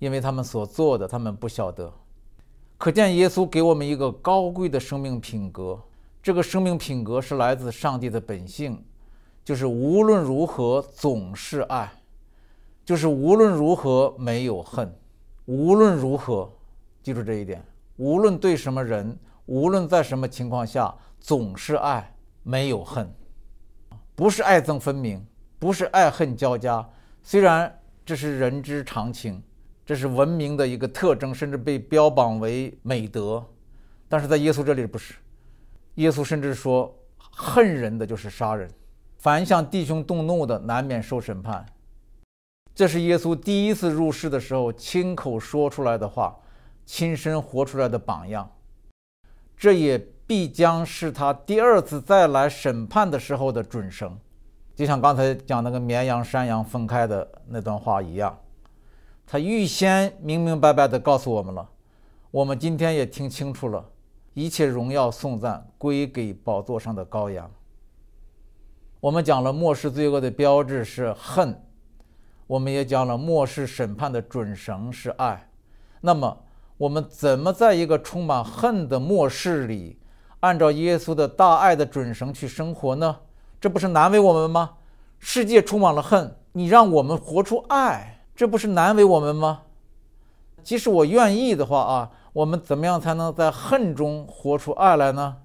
[0.00, 1.92] 因为他们所做的，他们不晓得。”
[2.76, 5.80] 可见耶稣给我们一个高贵的生命品格，
[6.20, 8.84] 这个生命品格是来自上帝的本性，
[9.44, 11.92] 就是无论如何总是爱，
[12.84, 14.92] 就是无论如何没有恨，
[15.46, 16.50] 无论如何，
[17.04, 17.64] 记住这一点，
[17.96, 23.12] 无论对什么人，无论在什么情况下，总是爱，没有恨，
[24.14, 25.24] 不是爱憎分明，
[25.58, 26.88] 不是爱恨交加。
[27.22, 29.42] 虽然这是人之常情，
[29.84, 33.44] 这是文明的一个特征，甚至被标榜为美德，
[34.08, 35.14] 但是在耶稣这里不是。
[35.96, 38.70] 耶稣甚至说：“恨人的就是杀人，
[39.18, 41.66] 凡向弟兄动怒的，难免受审判。”
[42.72, 46.38] 这是耶稣第一次入世的时候亲口说出来的话，
[46.86, 48.48] 亲身活出来的榜样。
[49.56, 54.16] 这也必将是他第二次再来审判的时候的准绳，
[54.76, 58.38] 就像刚才讲那个绵羊、山羊分开的那段话一样，
[59.26, 61.66] 他预先明明白白地告诉我们了，
[62.30, 63.84] 我们今天也听清楚了。
[64.34, 67.50] 一切荣耀颂赞归给宝座上的羔羊。
[69.00, 71.60] 我们讲了末世罪恶的标志是恨，
[72.46, 75.50] 我们也讲了末世审判的准绳是爱。
[76.00, 76.44] 那么，
[76.76, 79.97] 我们怎么在一个充满恨的末世里，
[80.40, 83.20] 按照耶稣的大爱的准绳去生活呢？
[83.60, 84.74] 这不是难为我们吗？
[85.18, 89.62] 世界充满了恨，你让我们活出爱，这不是难为我们吗？
[90.62, 92.10] 即使我愿意的话啊。
[92.34, 95.38] 我们怎么样才能在恨中活出爱来呢？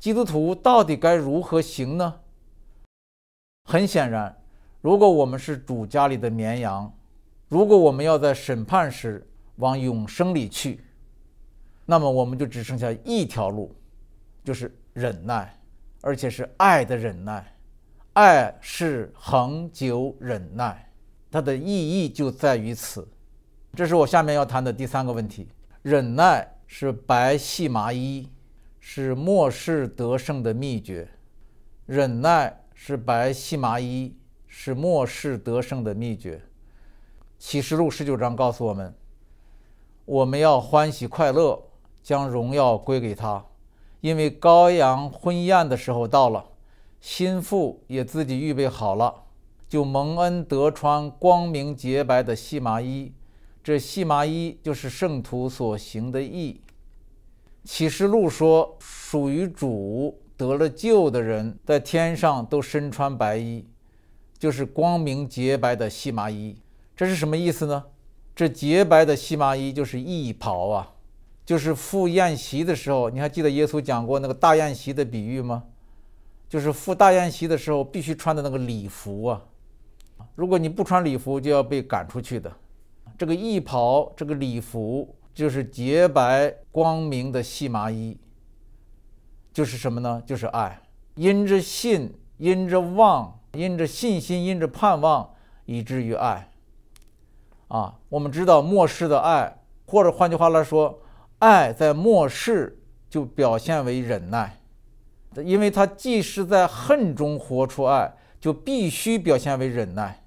[0.00, 2.14] 基督徒到底该如何行呢？
[3.70, 4.36] 很显然，
[4.80, 6.92] 如果我们是主家里的绵羊，
[7.48, 9.24] 如果我们要在审判时
[9.56, 10.84] 往永生里去，
[11.86, 13.72] 那么我们就只剩下一条路，
[14.44, 15.58] 就是忍耐，
[16.02, 17.44] 而且是爱的忍耐。
[18.12, 20.88] 爱是恒久忍耐，
[21.30, 23.08] 它的意义就在于此。
[23.74, 25.48] 这是我下面要谈的第三个问题。
[25.82, 28.30] 忍耐是白细麻衣，
[28.78, 31.08] 是末世得胜的秘诀。
[31.86, 36.40] 忍耐是白细麻衣，是末世得胜的秘诀。
[37.36, 38.94] 启示录十九章告诉我们，
[40.04, 41.60] 我们要欢喜快乐，
[42.02, 43.44] 将荣耀归给他，
[44.04, 46.44] 因为羔羊婚宴的时候到了，
[47.00, 49.22] 心腹也自己预备好了，
[49.66, 53.14] 就蒙恩得穿光明洁白的细麻衣。
[53.62, 56.60] 这细麻衣就是圣徒所行的义。
[57.64, 63.64] 启示录说，属于主得了救的人，在天上都身穿白衣，
[64.38, 66.54] 就是光明洁白的细麻衣。
[66.94, 67.82] 这是什么意思呢？
[68.36, 70.92] 这洁白的细麻衣就是义袍啊，
[71.44, 75.64] 就是赴宴席的时候，你还记得耶稣讲过那个大宴席的比喻吗？
[76.48, 79.42] 就是赴大宴席的时候必须穿的那个礼服啊，
[80.36, 82.52] 如果你不穿礼服，就要被赶出去的。
[83.18, 88.16] 这个衣袍，这个礼服，就是洁白光明的细麻衣，
[89.52, 90.22] 就是什么呢？
[90.24, 90.80] 就是爱。
[91.16, 95.28] 因着信，因着望，因着信心，因着盼望，
[95.64, 96.50] 以至于爱。
[97.68, 101.00] 啊，我们知道末世的爱，或者换句话来说，
[101.44, 102.78] 爱在末世
[103.10, 104.58] 就表现为忍耐，
[105.44, 110.24] 因为他既是在恨中活出爱，就必须表现为忍耐，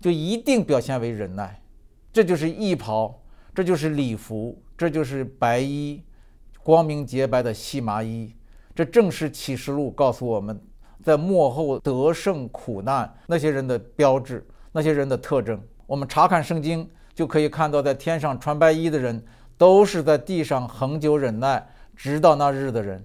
[0.00, 1.62] 就一定表现为忍耐。
[2.12, 3.22] 这就是衣袍，
[3.54, 6.02] 这就是礼服，这就是白衣，
[6.64, 8.34] 光明洁白的细麻衣。
[8.74, 10.60] 这正是启示录告诉我们
[11.00, 15.62] 在幕后得胜苦难那些人的标志，那些人的特征。
[15.86, 19.24] 我们查看圣经，就可以看到，在天上穿白衣的人，
[19.60, 23.04] 都是在地上恒久忍耐，直到那日的人。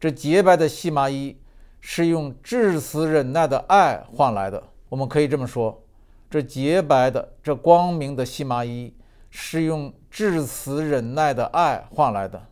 [0.00, 1.36] 这洁白的细麻衣
[1.80, 4.60] 是用至死忍耐的爱换来的。
[4.88, 5.80] 我们可以这么说。
[6.28, 8.92] 这洁白的、这光明的细麻衣，
[9.30, 12.42] 是用至死忍耐的爱换来的。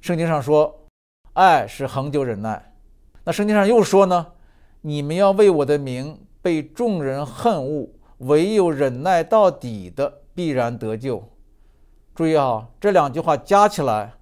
[0.00, 0.76] 圣经上说，
[1.34, 2.74] 爱是恒久忍耐。
[3.22, 4.26] 那圣经上又说呢，
[4.80, 11.22] 你们要为我的名被众人恨恶，唯有忍耐到底的，必然得救。
[12.16, 14.14] 注意啊，这两句话加起来，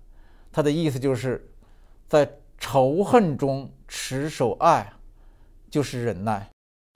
[0.50, 1.49] 它的意思就是
[2.09, 2.28] 在
[2.59, 4.92] 仇恨中持守爱，
[5.70, 6.51] 就是忍耐。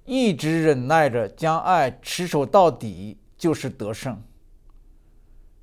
[0.04, 4.20] 一直忍耐着，将爱持守到底，就是得胜。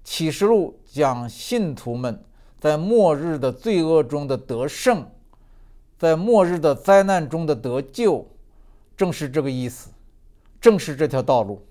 [0.05, 2.23] 启示录讲信徒们
[2.57, 5.05] 在末日的罪恶中的得胜，
[5.97, 8.25] 在末日的灾难中的得救，
[8.95, 9.89] 正是这个意思，
[10.61, 11.61] 正是这条道路。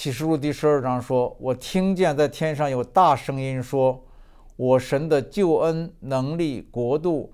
[0.00, 4.00] 启示录第十二章说：“我听见在天上有大声音说，
[4.54, 7.32] 我神的救恩、能力、国度，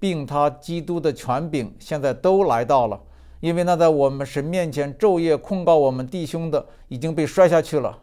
[0.00, 2.98] 并他基督的权柄，现在都来到了。”
[3.40, 7.98] 因为那在我们神面前昼夜控告我们弟兄的已经被摔下去了，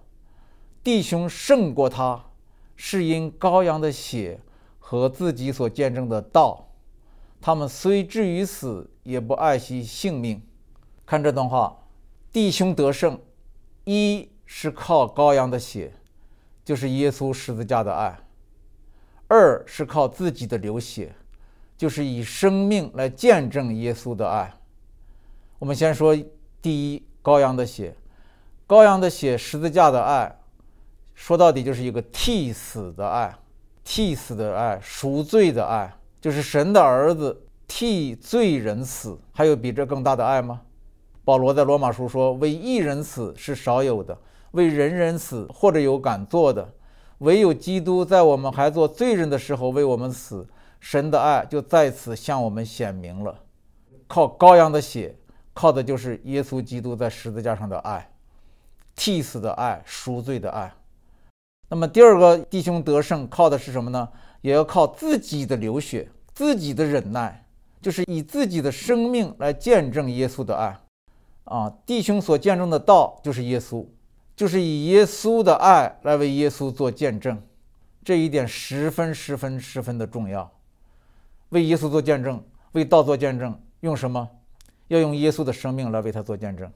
[0.84, 2.24] 弟兄胜过他，
[2.76, 4.40] 是因羔羊的血
[4.78, 6.68] 和自己所见证的道。
[7.42, 10.40] 他们虽至于死，也不爱惜性命。
[11.04, 11.76] 看这段话，
[12.32, 13.20] 弟兄得胜，
[13.86, 15.94] 一是靠羔羊的血，
[16.64, 18.16] 就是耶稣十字架的爱；
[19.28, 21.14] 二是靠自己的流血，
[21.78, 24.54] 就是以生命来见证耶稣的爱。
[25.60, 26.16] 我们先说
[26.62, 27.96] 第一，羔羊的血，
[28.68, 30.40] 羔羊的血，十字架的爱，
[31.14, 33.36] 说到底就是一个替死的爱，
[33.84, 35.94] 替死的爱，赎罪的爱。
[36.22, 40.62] 就是神的儿子替罪人死，还有比这更大的爱吗？
[41.24, 44.18] 保罗在罗马书说：“为一人死是少有的，
[44.52, 46.74] 为人人死或者有敢做的，
[47.20, 50.48] 唯有基督在我们还做罪人的时候为我们死，
[50.80, 53.40] 神的爱就在此向我们显明了。
[54.08, 55.16] 靠羔羊的血，
[55.54, 58.12] 靠的就是耶稣基督在十字架上的爱，
[58.96, 60.74] 替死的爱，赎罪的爱。
[61.70, 64.08] 那么第二个弟兄得胜，靠的是什么呢？
[64.42, 67.46] 也要靠自己的流血。”自己的忍耐，
[67.80, 70.76] 就是以自己的生命来见证耶稣的爱，
[71.46, 73.86] 啊，弟兄所见证的道就是耶稣，
[74.36, 77.42] 就是以耶稣的爱来为耶稣做见证，
[78.04, 80.50] 这一点十分十分十分的重要。
[81.50, 84.30] 为耶稣做见证，为道做见证，用什么？
[84.88, 86.72] 要用耶稣的生命来为他做见证，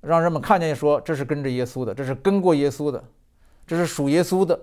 [0.00, 3.02] 让人们看见说这是跟着耶稣的，这是跟过耶稣的，
[3.66, 4.58] 这是属耶稣的，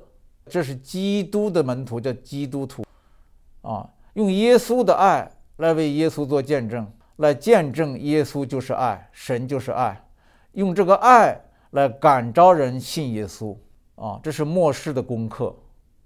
[0.48, 2.84] 这是基督的门徒，叫基督徒。
[3.62, 10.04] 啊，用耶稣的爱来为耶稣做见证，来见证耶稣就是爱，神就是爱，
[10.54, 11.40] 用这个爱
[11.72, 13.56] 来感召人信耶稣。
[13.96, 15.56] 啊，这是末世的功课，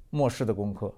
[0.10, 0.94] 末世的功课，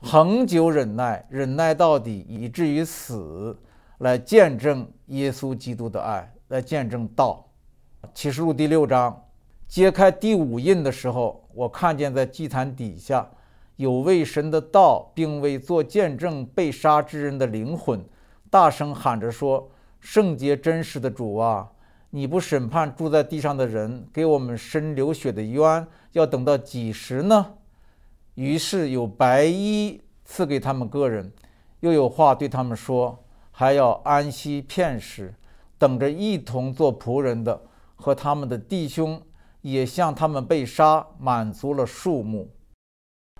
[0.00, 3.56] 恒久忍耐，忍耐到底，以至于死，
[3.98, 7.48] 来见证耶稣基督的爱，来见证道。
[8.12, 9.24] 启示录第六章
[9.68, 13.26] 揭开第五印的时候，我看见在祭坛底下。
[13.76, 18.04] 有为神的道，并为做见证被杀之人的灵魂，
[18.54, 21.68] 大声喊着说：“圣洁真实的主啊，
[22.10, 27.54] 你不审判住在地上的人，给我们伸流血的冤，要等到几时呢？”
[28.36, 31.32] 于是有白衣赐给他们个人，
[31.80, 35.34] 又有话对他们说：“还要安息片时，
[35.76, 37.60] 等着一同做仆人的
[37.96, 39.20] 和他们的弟兄，
[39.62, 42.48] 也像他们被杀，满足了数目。”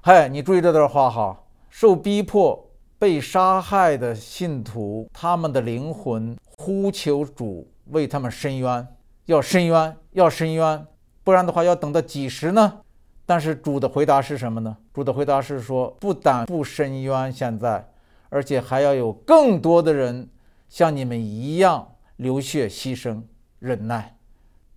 [0.03, 2.69] 嗨，你注意这段话哈，受逼迫、
[2.99, 8.87] 被杀害的信徒，他们的灵魂呼求主为他们伸冤，
[9.27, 10.87] 要伸冤，要伸冤，
[11.23, 12.81] 不然的话要等到几时呢？
[13.27, 14.77] 但是主的回答是什么呢？
[14.93, 17.89] 主的回答是说，不但不伸冤，现在，
[18.29, 20.29] 而且还要有更多的人
[20.69, 23.23] 像你们一样流血牺牲、
[23.59, 24.17] 忍耐。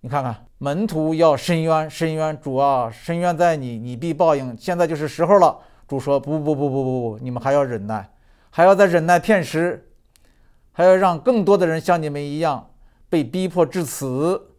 [0.00, 0.44] 你看看。
[0.60, 4.56] 门徒要伸冤，伸冤，主啊，伸冤在你，你必报应。
[4.58, 5.56] 现在就是时候了。
[5.88, 8.10] 主说：不不不不不不，你们还要忍耐，
[8.50, 9.90] 还要再忍耐片时，
[10.70, 12.70] 还要让更多的人像你们一样
[13.08, 14.54] 被逼迫致死，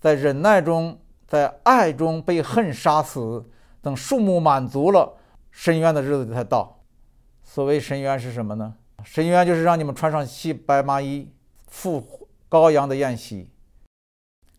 [0.00, 3.50] 在忍耐中，在爱中被恨杀死。
[3.82, 5.18] 等数目满足了，
[5.50, 6.80] 伸冤的日子才到。
[7.42, 8.76] 所谓伸冤是什么呢？
[9.02, 11.30] 伸冤就是让你们穿上细白麻衣，
[11.66, 13.50] 赴羔羊的宴席。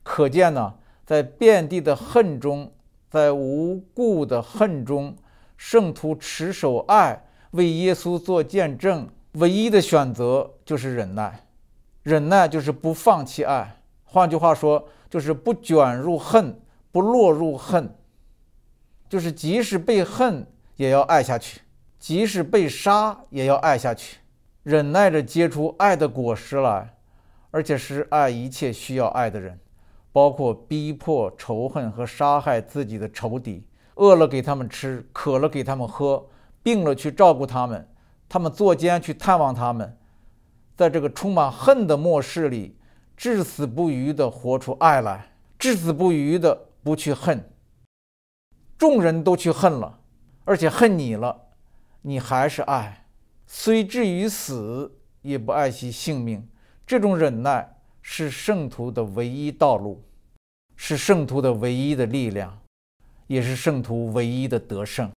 [0.04, 2.72] 可见呢，在遍地的恨中，
[3.10, 5.16] 在无故的恨中，
[5.58, 11.42] 圣徒持守爱，为耶稣做见证，唯一的选择就是忍耐。
[12.04, 16.60] 忍耐就是不放弃爱，换句话说，就是不卷入恨，
[16.92, 17.96] 不落入恨，
[19.10, 20.46] 就是即使被恨
[20.76, 21.62] 也要爱下去，
[21.98, 24.20] 即使被杀也要爱下去，
[24.64, 26.96] 忍耐着结出爱的果实来，
[27.52, 29.60] 而且是爱一切需要爱的人。
[30.12, 36.28] 包括逼迫、仇恨和杀害自己的仇敌，饿了给他们吃，渴了给他们喝，
[36.64, 37.88] 病了去照顾他们，
[38.30, 39.98] 他们坐监去探望他们，
[40.76, 42.78] 在这个充满恨的末世里，
[43.18, 47.52] 至死不渝地活出爱来，至死不渝地不去恨。
[48.78, 50.00] 众人都去恨了，
[50.44, 51.48] 而且恨你了，
[52.02, 53.06] 你还是爱，
[53.48, 56.48] 虽至于死也不爱惜性命。
[56.86, 57.72] 这种忍耐。
[58.08, 60.04] 是圣徒的唯一道路，
[60.76, 62.56] 是圣徒的唯一的力量，
[63.28, 65.10] 也是圣徒唯一的得胜。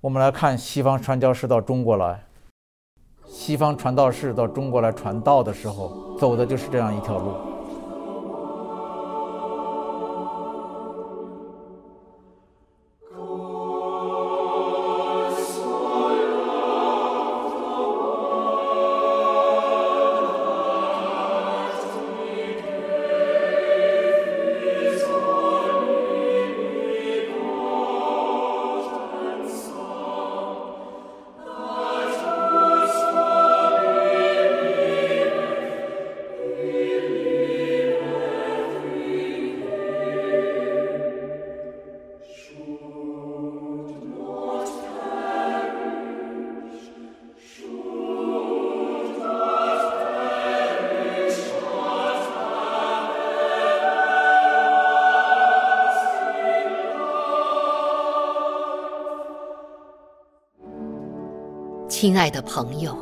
[0.00, 2.24] 我们来看西方传教士到中国来，
[3.26, 7.57] 西方传道士到中国来传道的时候，走的就是这样一条路。
[62.00, 62.96] 亲爱的朋友，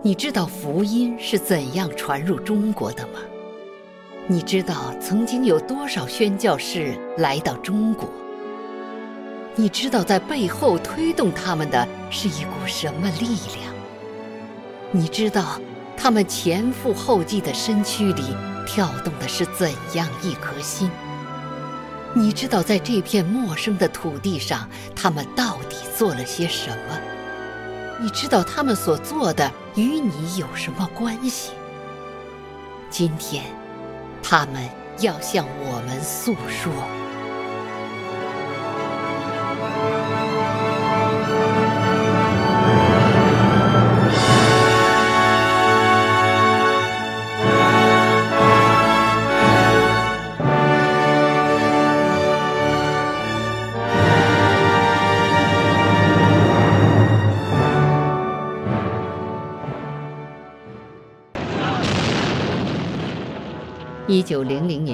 [0.00, 3.18] 你知道福音是怎样传入中国的吗？
[4.28, 8.08] 你知道曾经有多少宣教士来到中国？
[9.56, 13.74] 你知道在背后推动他们的是一股什么力量？
[14.92, 15.60] 你知道
[15.96, 18.22] 他们前赴后继的身躯里
[18.68, 20.88] 跳动的是怎样一颗心？
[22.14, 27.15] 你知道在这片陌生的土地上，他们到底做了些什么？
[28.00, 31.52] 你知道他们所做的与你有什么关系？
[32.90, 33.44] 今天。
[34.28, 34.68] 他们
[34.98, 36.72] 要向我们诉说。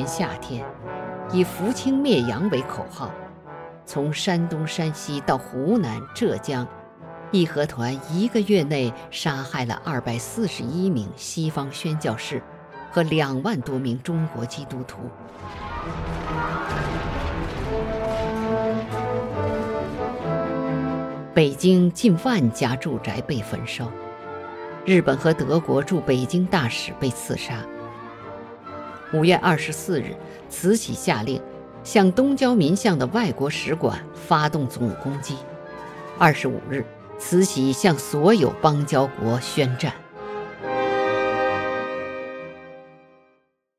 [0.06, 0.64] 夏天，
[1.32, 3.10] 以“扶清灭洋”为口号，
[3.84, 6.66] 从山东、山西到湖南、浙江，
[7.30, 12.42] 义和团一个月内杀害了二百四十一名西方宣教士
[12.90, 14.98] 和两万多名中国基督徒。
[21.34, 23.90] 北京近万家住宅被焚烧，
[24.84, 27.54] 日本和德国驻北京大使被刺杀。
[29.12, 30.16] 五月二十四日，
[30.48, 31.38] 慈禧下令
[31.84, 35.36] 向东交民巷的外国使馆发动总攻击。
[36.18, 36.82] 二十五日，
[37.18, 39.92] 慈禧向所有邦交国宣战。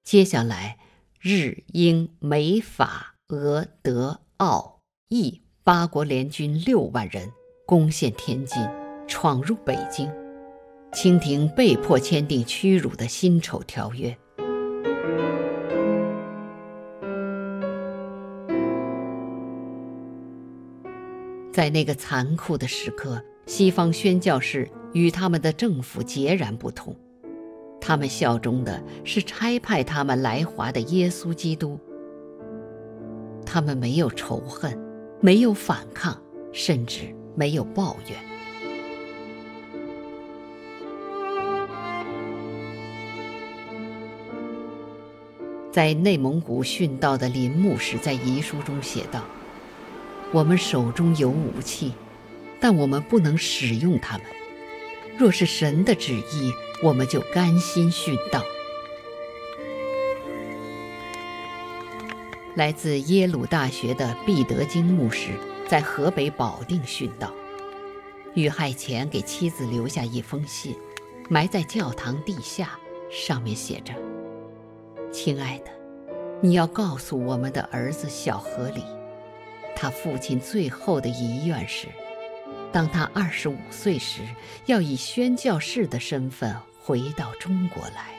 [0.04, 0.78] 接下来，
[1.20, 7.32] 日、英、美、法、俄、德、奥、意八国联军六万人
[7.66, 8.62] 攻陷天津，
[9.08, 10.12] 闯入北京，
[10.94, 14.16] 清廷被迫签订屈辱的辛丑条约。
[21.52, 26.96] 在那个残酷的时刻，西方宣教士与他们的政府截然不同。
[27.80, 31.80] 他们效忠的是差派他们来华的耶稣基督。
[33.46, 34.78] 他们没有仇恨，
[35.22, 36.20] 没有反抗，
[36.52, 38.33] 甚至没有抱怨。
[45.74, 49.26] 在内蒙古殉道的林牧师在遗书中写道。
[50.32, 51.94] 我们手中有武器，
[52.60, 54.28] 但我们不能使用它们。
[55.18, 56.54] 若是神的旨意，
[56.84, 58.44] 我们就甘心殉道。
[62.54, 65.30] 来自耶鲁大学的毕德金牧师
[65.68, 67.34] 在河北保定殉道，
[68.36, 70.76] 遇害前给妻子留下一封信，
[71.30, 72.78] 埋在教堂地下，
[73.10, 73.92] 上面写着
[75.14, 75.72] ：“亲爱的，
[76.42, 78.84] 你要告诉我们的儿子小河里。”
[79.76, 81.88] 他父亲最后的遗愿是，
[82.72, 84.22] 当他二十五岁时，
[84.66, 88.12] 要以宣教士的身份回到中国来。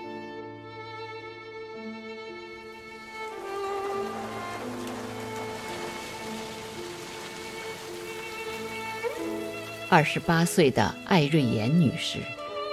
[9.91, 12.19] 二十八岁的艾瑞妍女士，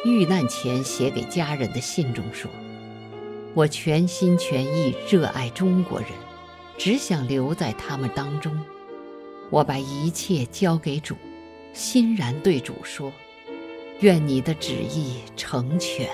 [0.05, 2.49] 遇难前写给家人的信中说
[3.53, 6.09] ：“我全心全意热爱中国人。”
[6.77, 8.59] 只想留在他们当中，
[9.51, 11.15] 我把一切交给主，
[11.73, 13.13] 欣然对主说
[14.01, 16.09] ：“愿你的旨意成全。”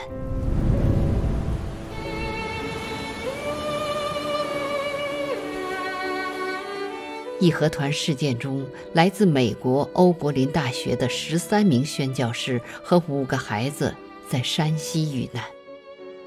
[7.39, 13.95] 义和团事件中，来自美国欧柏林大学的十三名宣教师和五个孩子
[14.27, 15.41] 在山西遇难，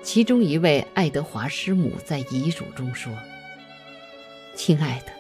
[0.03, 3.13] 其中一位爱德华师母在遗嘱中说。
[4.57, 5.13] 亲爱的，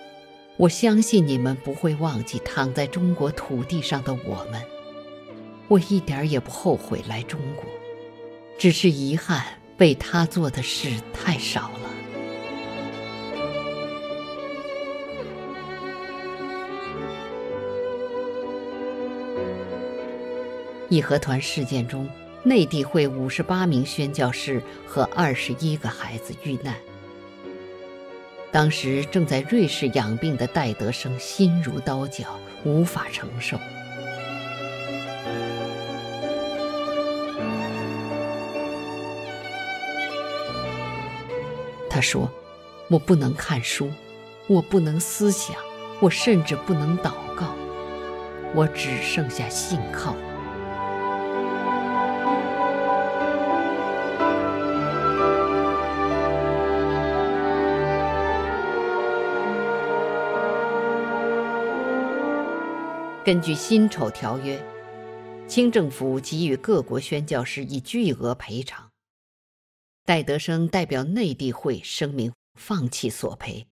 [0.56, 4.60] 我相信你们不会忘记躺在中国土地上的我们。
[5.68, 7.64] 我一点也不后悔来中国，
[8.58, 9.44] 只是遗憾
[9.78, 11.80] 为他做的事太少了。
[20.88, 22.10] 义和团事件中，
[22.42, 26.74] 内地会五十八名宣教士和二十一个孩子遇难。
[28.50, 33.58] 当时正在瑞士养病的戴德生心如刀绞，无法承受。
[41.88, 42.30] 他说
[42.88, 43.90] ：“我不能看书，
[44.46, 45.54] 我不能思想，
[46.00, 47.54] 我甚至不能祷告，
[48.54, 50.16] 我只剩下信靠。
[63.22, 64.58] 根据辛丑条约，
[65.46, 68.88] 清政府给予各国宣教士以巨额赔偿。
[70.06, 73.66] 戴德生代表内地会声明放弃索赔。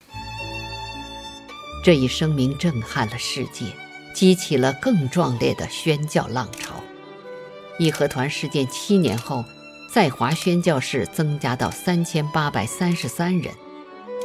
[1.81, 3.67] 这一声明震撼了世界，
[4.13, 6.83] 激起了更壮烈的宣教浪潮。
[7.79, 9.45] 义和团事件七年后，
[9.89, 13.55] 在华宣教士增加到三千八百三十三人，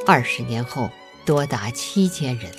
[0.05, 0.91] 二十年后
[1.25, 2.51] 多达七千人。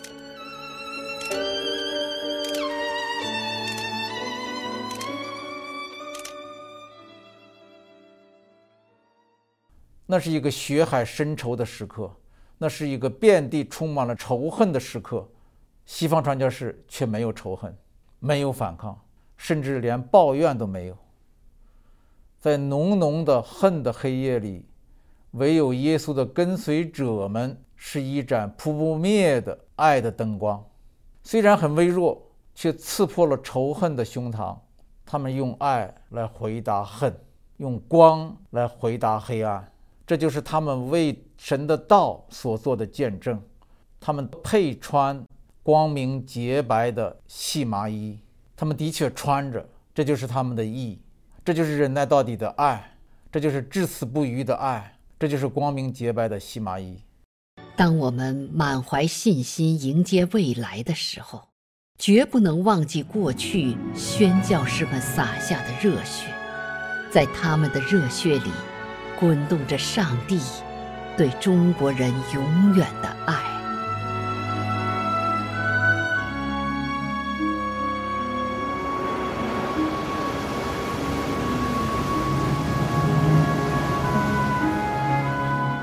[10.06, 12.12] 那是一个血海深仇的时刻，
[12.58, 15.28] 那是一个遍地充满了仇恨的时刻。
[15.86, 17.76] 西方传教士却没有仇恨，
[18.20, 18.99] 没有反抗，
[19.38, 20.97] 甚至连抱怨都没有。
[22.39, 24.66] 在浓浓的恨的黑夜里，
[25.32, 30.64] 唯有耶稣的跟随者们是一盏扑不灭的爱的灯光，
[31.22, 32.22] 虽然很微弱，
[32.54, 34.58] 却刺破了仇恨的胸膛。
[35.06, 37.14] 他们用爱来回答恨，
[37.58, 39.70] 用光来回答黑暗。
[40.06, 43.41] 这就是他们为神的道所做的见证。
[43.99, 45.24] 他们配穿
[45.62, 48.20] 光明洁白的细麻衣，
[48.56, 50.99] 他们的确穿着，这就是他们的义，
[51.45, 52.97] 这就是忍耐到底的爱，
[53.32, 56.97] 这就是至死不渝的爱，这就是光明洁白的细麻衣。
[57.78, 61.47] 当我们满怀信心迎接未来的时候，
[61.97, 66.28] 绝不能忘记过去宣教士们洒下的热血，
[67.10, 68.51] 在他们的热血里。
[69.24, 70.38] 滚动着上帝
[71.15, 73.36] 对中国人永远的爱。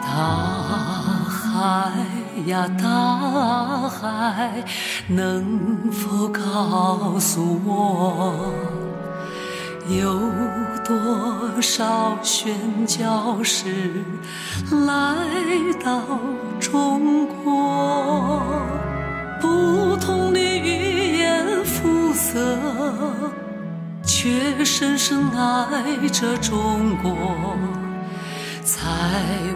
[0.03, 0.13] 大
[1.25, 1.93] 海
[2.45, 4.63] 呀，大海，
[5.09, 8.53] 能否告诉我？
[9.89, 10.13] 有
[10.91, 12.53] 多少宣
[12.85, 14.03] 教士
[14.73, 15.15] 来
[15.85, 16.03] 到
[16.59, 18.43] 中国？
[19.41, 22.41] 不同的语言肤色，
[24.03, 27.13] 却深深爱着中国。
[28.65, 28.81] 在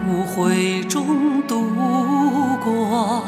[0.09, 1.65] 误会中度
[2.63, 3.25] 过，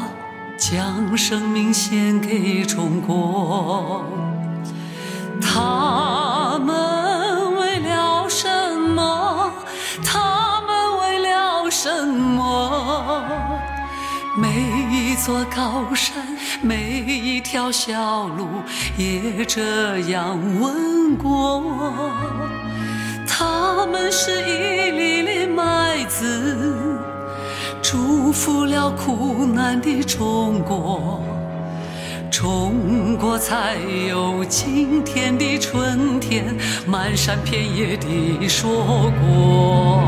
[0.57, 4.05] 将生命献给中国。
[5.41, 6.96] 他们。
[15.27, 16.25] 座高山，
[16.61, 18.47] 每一条小路，
[18.97, 22.13] 也这样问过。
[23.27, 26.87] 他们是一粒粒麦子，
[27.81, 31.21] 祝福了苦难的中国，
[32.31, 33.75] 中国才
[34.07, 36.55] 有今天的春天，
[36.87, 40.01] 漫山遍野的硕果。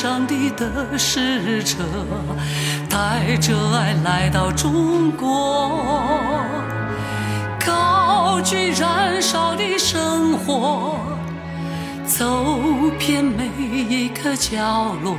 [0.00, 1.74] 上帝的使者，
[2.88, 5.72] 带着爱来到中国，
[7.66, 11.00] 高举燃烧的生火，
[12.06, 12.46] 走
[12.96, 15.16] 遍每一个角落，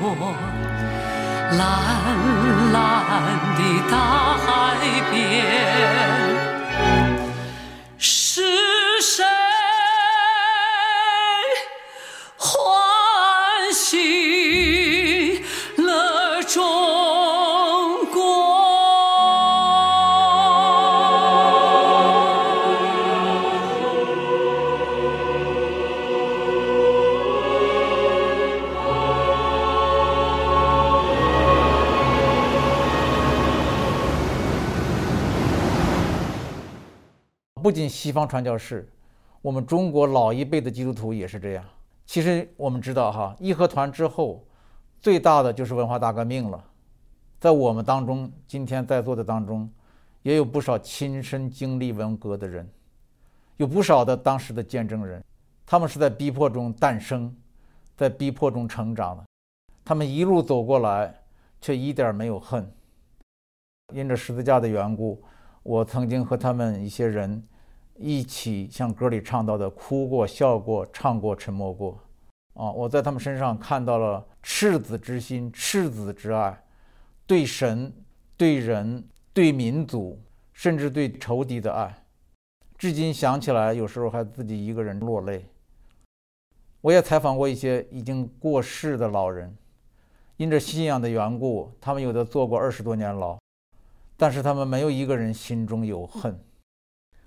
[1.58, 1.60] 蓝
[2.72, 2.82] 蓝
[3.58, 3.62] 的
[3.92, 4.78] 大海
[5.12, 6.49] 边。
[37.70, 38.92] 不仅西方传教士，
[39.44, 41.64] 我们中国老一辈的基督徒也是这样。
[42.04, 44.44] 其实我们知道，哈，义和团之后，
[45.00, 46.66] 最大的就是文化大革命了。
[47.40, 49.72] 在我们当中，今天在座的当中，
[50.24, 52.68] 也有不少亲身经历文革的人，
[53.58, 55.24] 有不少的当时的见证人，
[55.64, 57.32] 他们是在逼迫中诞生，
[57.96, 59.24] 在逼迫中成长的。
[59.86, 61.14] 他们一路走过来，
[61.62, 62.68] 却一点没有恨。
[63.94, 65.24] 因着十字架的缘故，
[65.62, 67.44] 我曾经和他们一些人。
[68.00, 72.00] 一起像歌里唱到的，哭过、笑过、唱过、沉默过，
[72.54, 72.72] 啊！
[72.72, 76.64] 我在他们身上看到了赤子之心、赤子之爱，
[77.28, 77.94] 对神、
[78.38, 80.18] 对人、对民族，
[80.54, 82.04] 甚至对仇敌的爱。
[82.78, 85.46] 至今想起来，有时候还自己一个人落泪。
[86.80, 89.54] 我也采访过一些已经过世的老人，
[90.38, 93.38] 因着信仰的缘故，他们有的坐过二十多年牢，
[94.16, 96.40] 但是他们没有一个人心中有恨，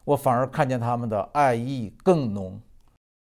[0.05, 2.61] 我反而看见他们的爱意更浓，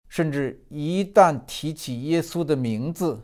[0.09, 3.20] 甚至一旦提起耶稣的名字，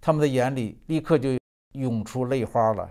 [0.00, 1.38] 他们的眼里立刻就
[1.72, 2.88] 涌出泪花来。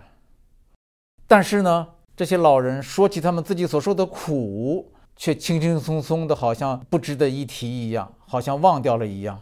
[1.26, 4.92] 但是呢，这些老人说起他们自己所受的苦。
[5.16, 9.38] 却轻轻松松的，好像不值得一提一样，好像忘掉了一样。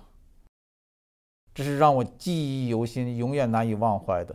[1.55, 4.35] 这是让我记忆犹新，永远难以忘怀的。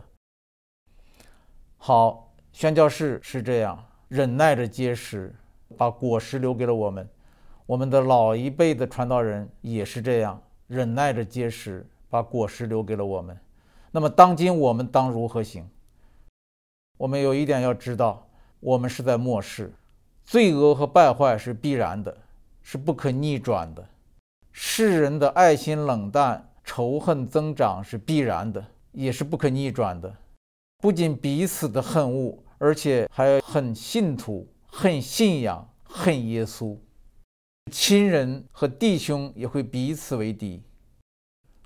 [1.76, 5.34] 好，宣教士是这样忍耐着结实，
[5.76, 7.04] 把果实留给了我们；
[7.66, 13.38] 我们的老一辈的传道人也是这样忍耐着结实，把果实留给了我们。
[13.90, 15.68] 那么，当今我们当如何行？
[16.96, 18.26] 我们有一点要知道，
[18.60, 19.72] 我们是在末世。
[20.24, 22.16] 罪恶和败坏是必然的，
[22.62, 23.82] 是不可逆转的；
[24.52, 30.14] 世人的爱心冷淡、仇恨增长是必然的，也是不可逆转的。
[30.78, 34.46] 不仅彼此的恨恶，而且还恨信徒、
[34.76, 36.76] 恨信仰、恨耶稣。
[37.70, 40.64] 亲人和弟兄也会彼此为敌。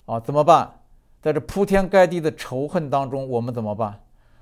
[0.05, 0.83] 啊，怎么办？
[1.23, 3.99] 在这铺天盖地的仇恨当中，我们怎么办？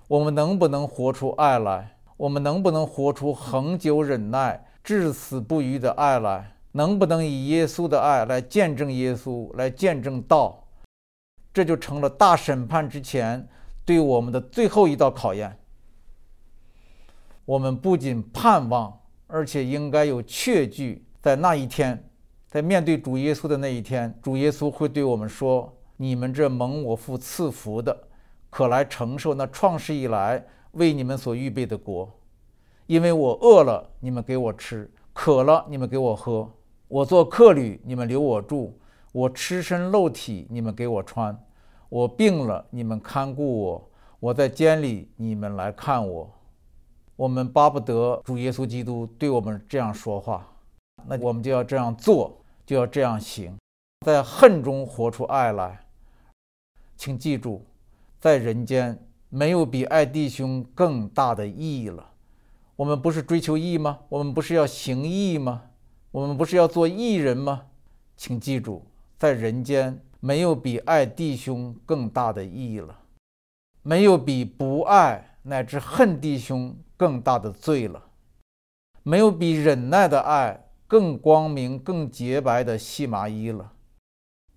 [0.09, 1.97] 我们能不能活出爱来？
[2.17, 6.57] 我们能不能活出恒久忍耐、至死不渝的爱来？
[6.73, 10.65] 能不能以耶稣的爱来见证耶稣，来见证道？
[11.55, 13.49] 这就成了大审判之前
[13.85, 15.57] 对我们的最后一道考验。
[17.47, 22.07] 我们不仅盼望，而且应该有确据，在那一天，
[22.47, 27.97] 在面对主耶稣的那一天，主耶稣会对我们说：“你们这蒙我父赐福的，
[28.51, 30.45] 可来承受那创世以来。”
[30.77, 32.07] 为你们所预备的国，
[32.87, 34.85] 因为我饿了，你们给我吃；
[35.15, 36.47] 渴了，你们给我喝；
[36.87, 38.75] 我做客旅，你们留我住；
[39.13, 41.35] 我赤身露体，你们给我穿；
[41.89, 43.89] 我病了，你们看顾我；
[44.21, 46.31] 我在监里，你们来看我。
[47.17, 50.47] 我们巴不得主耶稣基督对我们这样说话，
[51.07, 53.57] 那我们就要这样做，就要这样行，
[54.07, 55.81] 在恨中活出爱来。
[56.97, 57.65] 请记住，
[58.21, 59.03] 在人间。
[59.29, 62.11] 没有比爱弟兄更大的意义了。
[62.77, 63.99] 我们不是追求义吗？
[64.09, 65.65] 我们不是要行义吗？
[66.13, 67.67] 我们不是要做义人吗？
[68.17, 68.87] 请记住，
[69.19, 72.97] 在人间没有比爱弟兄更大的意义了，
[73.83, 78.03] 没有比不爱乃至恨弟兄更大的罪了，
[79.03, 83.73] 没有比忍耐的爱更光明、更洁白的细麻衣了。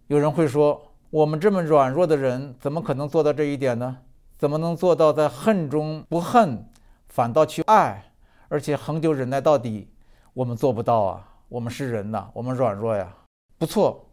[0.07, 3.97] 有人会说：我们这么软弱的人，怎么可能做到这一点呢？
[4.37, 6.65] 怎么能做到在恨中不恨，
[7.09, 8.13] 反倒去爱，
[8.47, 9.89] 而且恒久忍耐到底？
[10.33, 11.25] 我们做不到啊！
[11.49, 13.13] 我们是人呐，我们软弱呀。
[13.57, 14.05] 不错，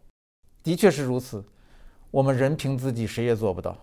[0.62, 1.44] 的确是如此。
[2.10, 3.76] 我们人凭自己谁也做不到。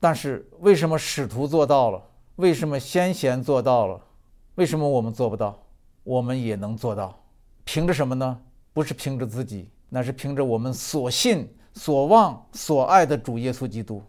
[0.00, 2.02] 但是为什么使徒做到了？
[2.36, 4.00] 为什么先贤做到了？
[4.56, 5.56] 为什么我们做不到？
[6.02, 7.16] 我们也能做到。
[7.64, 8.40] 凭着什么呢？
[8.72, 14.02] 不是凭着自己，那是凭着我们所信、所望、所爱的主耶稣基督。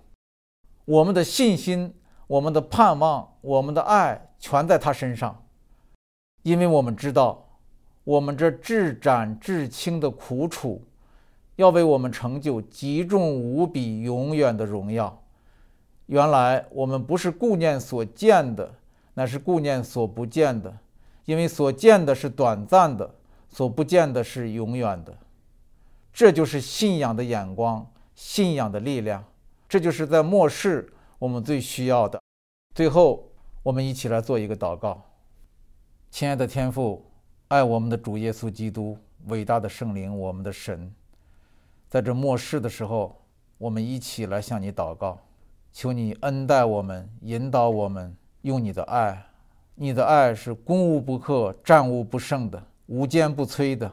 [0.85, 1.93] 我们的信心、
[2.25, 5.43] 我们的盼望、我们的爱，全在他身上，
[6.41, 7.45] 因为我们知道，
[8.03, 10.83] 我们这至斩至轻的苦楚，
[11.57, 15.21] 要为我们成就极重无比、永远的荣耀。
[16.07, 18.73] 原来我们不是顾念所见的，
[19.13, 20.77] 乃是顾念所不见的，
[21.25, 23.15] 因为所见的是短暂的，
[23.49, 25.17] 所不见的是永远的。
[26.13, 29.23] 这就是信仰的眼光，信仰的力量。
[29.67, 32.21] 这就是在末世我们最需要的。
[32.73, 33.27] 最后，
[33.63, 35.01] 我们一起来做一个祷告。
[36.11, 37.03] 亲爱的天父，
[37.47, 40.93] 爱我们的主耶稣基督，伟大的圣灵，我们的神，
[41.89, 43.19] 在这末世的时候，
[43.57, 45.19] 我们一起来向你祷告，
[45.75, 49.25] 求你恩待我们，引导我们，用你的爱。
[49.75, 53.91] 你的爱是攻无不克、战无不胜的、无坚不摧的。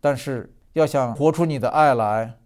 [0.00, 2.36] 但是，要想活出你的爱来，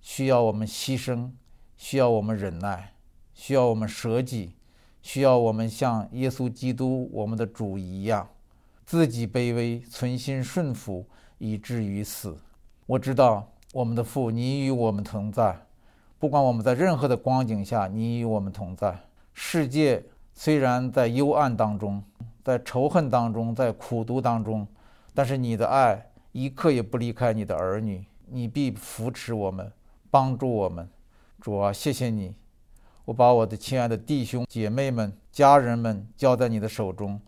[0.00, 1.30] 需要我们牺牲。
[1.76, 2.94] 需要我们忍耐，
[3.34, 4.54] 需要我们舍己，
[5.02, 8.26] 需要我们像耶稣基督我们的主一样，
[8.86, 12.38] 自己卑微，存心顺服，以至于死。
[12.86, 15.58] 我知道我们的父，你与我们同在，
[16.20, 18.94] 不管我们在任何的光景下，你与我们同在。
[19.32, 20.04] 世界
[20.34, 22.04] 虽然在幽暗当中，
[22.44, 24.68] 在仇恨当中，在苦读当中，
[25.14, 29.72] 但是你的爱一刻也不离开你的儿女，你必扶持我们，
[30.10, 30.86] 帮助我们。
[31.40, 32.34] 主啊，谢谢你！
[33.06, 37.18] 我把我的亲爱的弟兄姐妹们、家人们交在你的手中，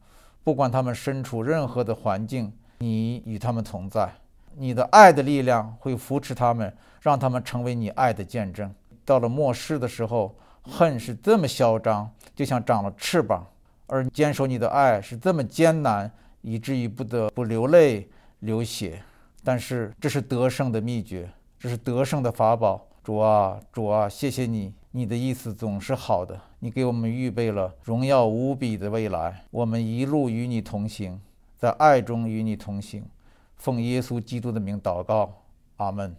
[0.45, 4.13] 不管他们身处任何的环境，你与他们同在。
[4.55, 8.71] 你的爱的力量会扶持他们，让他们成为你爱的见证。
[9.13, 13.45] 到了末世的时候，恨是这么嚣张，就像长了翅膀；
[13.87, 16.11] 而坚守你的爱是这么艰难，
[16.41, 18.09] 以至于不得不流泪
[18.39, 19.03] 流血。
[19.45, 22.87] 但是这是得胜的秘诀，这是得胜的法宝。
[23.05, 26.41] 主啊，主啊，谢谢你，你的意思总是好的。
[26.61, 31.21] 你给我们预备了荣耀无比的未来，我们一路与你同行，
[31.59, 33.05] 在爱中与你同行。
[33.59, 35.43] 奉耶稣基督的名祷告，
[35.77, 36.17] 阿门。